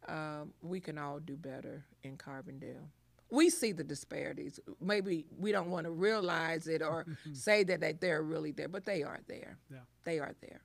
[0.09, 2.89] um, we can all do better in Carbondale.
[3.31, 4.59] We see the disparities.
[4.81, 8.85] Maybe we don't want to realize it or say that, that they're really there, but
[8.85, 9.57] they are there.
[9.71, 9.79] Yeah.
[10.05, 10.61] They are there.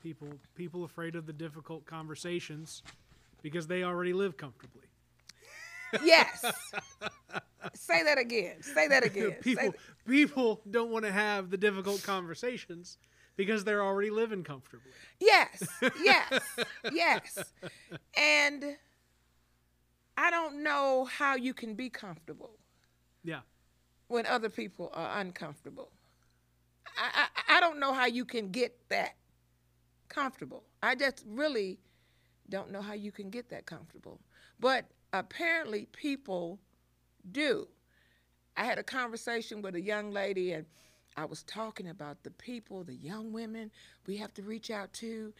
[0.00, 2.84] People people afraid of the difficult conversations
[3.42, 4.86] because they already live comfortably.
[6.04, 6.44] Yes.
[7.74, 8.62] say that again.
[8.62, 9.32] Say that again.
[9.42, 9.74] People
[10.06, 12.98] people don't want to have the difficult conversations
[13.36, 14.90] because they're already living comfortably.
[15.20, 15.62] Yes,
[16.02, 16.40] yes,
[16.92, 17.38] yes.
[18.16, 18.76] And
[20.16, 22.58] I don't know how you can be comfortable
[23.22, 23.40] Yeah.
[24.08, 25.90] when other people are uncomfortable.
[26.96, 29.14] I, I, I don't know how you can get that
[30.08, 30.64] comfortable.
[30.82, 31.78] I just really
[32.48, 34.20] don't know how you can get that comfortable.
[34.58, 36.58] But apparently, people
[37.30, 37.68] do.
[38.56, 40.66] I had a conversation with a young lady, and
[41.16, 43.70] I was talking about the people, the young women
[44.06, 45.32] we have to reach out to,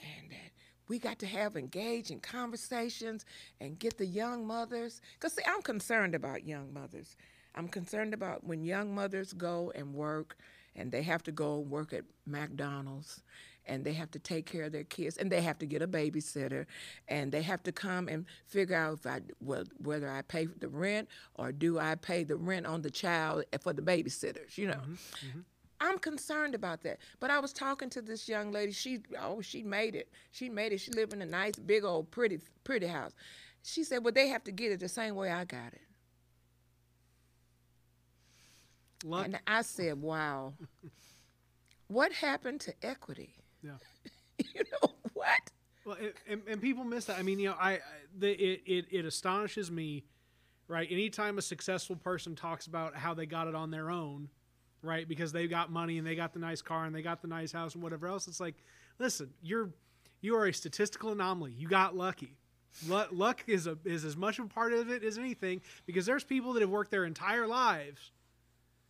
[0.00, 0.50] and that
[0.88, 3.24] we got to have engaging conversations
[3.60, 5.00] and get the young mothers.
[5.14, 7.16] Because, see, I'm concerned about young mothers.
[7.54, 10.36] I'm concerned about when young mothers go and work
[10.76, 13.22] and they have to go work at McDonald's
[13.66, 15.88] and they have to take care of their kids and they have to get a
[15.88, 16.66] babysitter
[17.08, 20.68] and they have to come and figure out if I, well, whether I pay the
[20.68, 24.74] rent or do I pay the rent on the child for the babysitters, you know.
[24.74, 24.92] Mm-hmm,
[25.28, 25.40] mm-hmm.
[25.80, 26.98] I'm concerned about that.
[27.20, 28.72] But I was talking to this young lady.
[28.72, 30.08] She oh she made it.
[30.30, 30.80] She made it.
[30.80, 33.12] She lived in a nice big old pretty pretty house.
[33.62, 35.82] She said, "Well, they have to get it the same way I got it."
[39.04, 39.26] Luck.
[39.26, 40.54] And I said, "Wow,
[41.88, 43.34] what happened to equity?
[43.64, 43.72] Yeah.
[44.54, 45.50] you know what?
[45.84, 47.18] Well, and, and, and people miss that.
[47.18, 47.80] I mean, you know, I, I
[48.18, 50.04] the, it, it it astonishes me
[50.68, 50.88] right?
[50.90, 54.28] Anytime a successful person talks about how they got it on their own,
[54.82, 55.06] right?
[55.06, 57.52] Because they got money and they got the nice car and they got the nice
[57.52, 58.54] house and whatever else, it's like,
[58.98, 59.70] listen, you're
[60.20, 61.52] you are a statistical anomaly.
[61.52, 62.36] You got lucky.
[62.88, 66.54] Luck is a is as much a part of it as anything because there's people
[66.54, 68.10] that have worked their entire lives.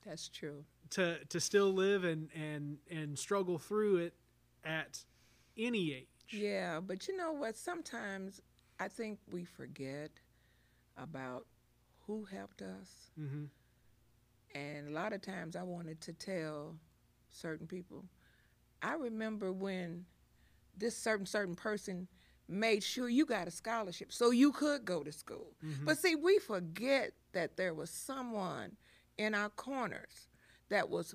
[0.06, 0.64] That's true.
[0.90, 4.14] To to still live and and and struggle through it
[4.64, 5.02] at
[5.56, 6.06] any age.
[6.30, 7.56] Yeah, but you know what?
[7.56, 8.40] Sometimes
[8.80, 10.10] I think we forget
[10.96, 11.46] about
[12.06, 13.10] who helped us.
[13.20, 13.44] Mm-hmm.
[14.54, 16.76] And a lot of times I wanted to tell
[17.30, 18.04] certain people.
[18.82, 20.04] I remember when
[20.76, 22.08] this certain certain person
[22.48, 25.54] made sure you got a scholarship so you could go to school.
[25.64, 25.86] Mm-hmm.
[25.86, 28.76] But see, we forget that there was someone
[29.16, 30.28] in our corners
[30.68, 31.14] that was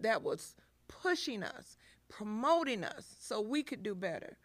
[0.00, 0.54] that was
[0.88, 1.76] pushing us,
[2.08, 4.36] promoting us so we could do better.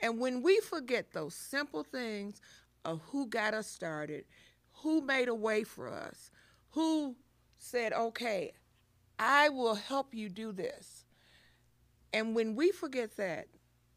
[0.00, 2.40] And when we forget those simple things
[2.84, 4.24] of who got us started,
[4.72, 6.30] who made a way for us,
[6.70, 7.16] who
[7.58, 8.52] said, okay,
[9.18, 11.04] I will help you do this.
[12.12, 13.46] And when we forget that,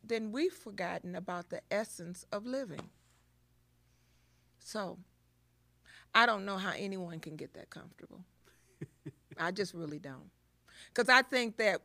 [0.03, 2.89] then we've forgotten about the essence of living.
[4.59, 4.99] So,
[6.13, 8.23] I don't know how anyone can get that comfortable.
[9.37, 10.29] I just really don't.
[10.93, 11.81] Because I think that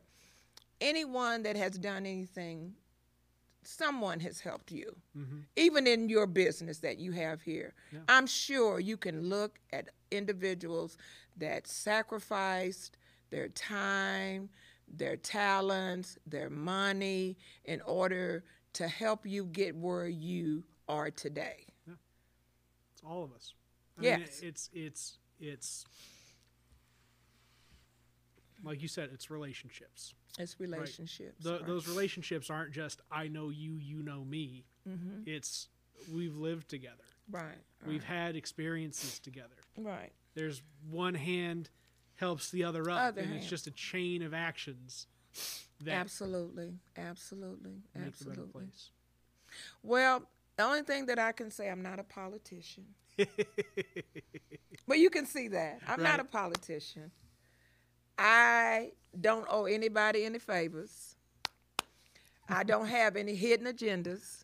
[0.81, 2.73] anyone that has done anything,
[3.63, 4.95] someone has helped you.
[5.17, 5.37] Mm-hmm.
[5.55, 7.99] Even in your business that you have here, yeah.
[8.09, 10.97] I'm sure you can look at individuals
[11.37, 12.97] that sacrificed
[13.29, 14.49] their time,
[14.87, 21.65] their talents, their money in order to help you get where you are today.
[21.87, 21.93] Yeah.
[22.93, 23.53] It's all of us.
[23.99, 24.19] I yes.
[24.19, 25.85] Mean, it's it's it's
[28.63, 30.13] like you said, it's relationships.
[30.39, 31.45] It's relationships.
[31.45, 31.51] Right?
[31.51, 31.67] The, right.
[31.67, 34.65] Those relationships aren't just I know you, you know me.
[34.87, 35.23] Mm-hmm.
[35.25, 35.67] It's
[36.11, 37.03] we've lived together.
[37.29, 37.57] Right.
[37.85, 39.55] We've had experiences together.
[39.77, 40.11] Right.
[40.35, 41.69] There's one hand
[42.15, 43.41] helps the other up, other and hand.
[43.41, 45.07] it's just a chain of actions.
[45.81, 48.67] That absolutely, absolutely, absolutely.
[49.81, 50.23] Well,
[50.57, 52.85] the only thing that I can say, I'm not a politician.
[54.87, 56.11] but you can see that I'm right.
[56.11, 57.11] not a politician.
[58.23, 61.15] I don't owe anybody any favors.
[62.47, 64.43] I don't have any hidden agendas.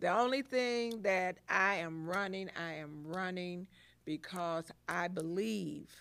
[0.00, 3.66] The only thing that I am running, I am running
[4.06, 5.94] because I believe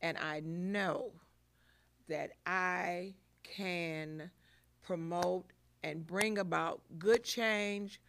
[0.00, 1.10] and I know
[2.08, 4.30] that I can
[4.84, 5.46] promote
[5.82, 8.00] and bring about good change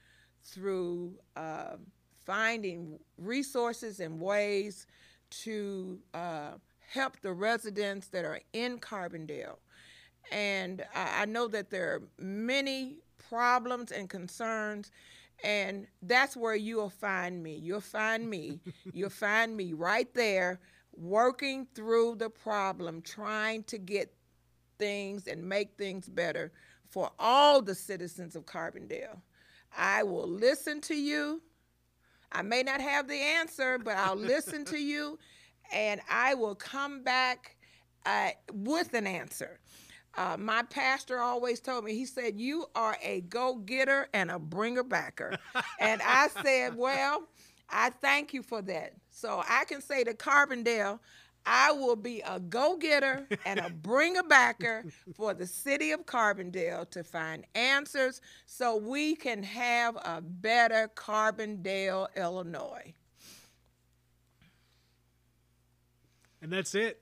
[0.44, 1.78] through uh,
[2.26, 4.86] finding resources and ways
[5.32, 6.52] to uh,
[6.94, 9.58] help the residents that are in Carbondale.
[10.32, 12.98] And I, I know that there are many
[13.30, 14.92] problems and concerns
[15.44, 17.56] and that's where you'll find me.
[17.56, 18.60] You'll find me.
[18.94, 20.60] you'll find me right there
[20.96, 24.14] working through the problem, trying to get
[24.78, 26.52] things and make things better
[26.90, 29.20] for all the citizens of Carbondale.
[29.76, 31.42] I will listen to you.
[32.32, 35.18] I may not have the answer, but I'll listen to you
[35.74, 37.58] and I will come back
[38.06, 39.60] uh, with an answer.
[40.16, 44.38] Uh, my pastor always told me, he said, You are a go getter and a
[44.38, 45.38] bringer backer.
[45.80, 47.28] and I said, Well,
[47.70, 48.94] I thank you for that.
[49.10, 51.00] So I can say to Carbondale,
[51.46, 56.90] I will be a go getter and a bringer backer for the city of Carbondale
[56.92, 62.94] to find answers so we can have a better Carbondale, Illinois.
[66.44, 67.00] And that's it.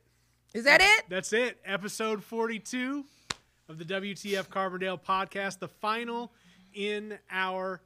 [0.53, 1.05] Is that it?
[1.09, 1.57] That's it.
[1.65, 3.03] Episode 42
[3.69, 6.31] of the WTF Carbondale podcast, the final
[6.75, 7.81] in our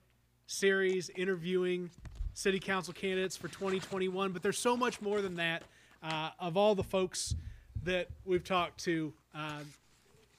[0.47, 1.89] series interviewing
[2.34, 4.34] city council candidates for 2021.
[4.34, 5.64] But there's so much more than that.
[6.03, 7.34] Uh, of all the folks
[7.86, 9.60] that we've talked to, uh,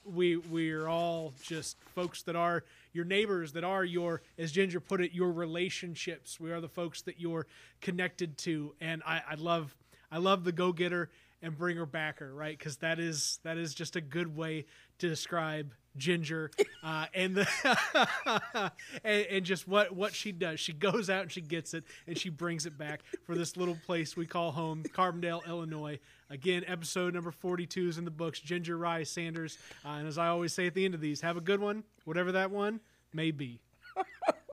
[0.05, 2.63] we we're all just folks that are
[2.93, 6.39] your neighbors, that are your, as Ginger put it, your relationships.
[6.39, 7.47] We are the folks that you're
[7.81, 9.75] connected to, and I, I love
[10.11, 11.11] I love the go getter
[11.43, 12.57] and bring her backer, right?
[12.57, 14.65] Because that is that is just a good way
[14.99, 16.51] to describe Ginger
[16.83, 18.73] uh, and the
[19.05, 20.61] and, and, just what what she does.
[20.61, 23.77] She goes out and she gets it and she brings it back for this little
[23.87, 25.99] place we call home, Carbondale, Illinois.
[26.29, 28.41] Again, episode number 42 is in the books.
[28.41, 31.37] Ginger Rye Sanders, uh, and as I always say at the end of these, have
[31.37, 32.81] a good one, whatever that one
[33.13, 33.61] may be.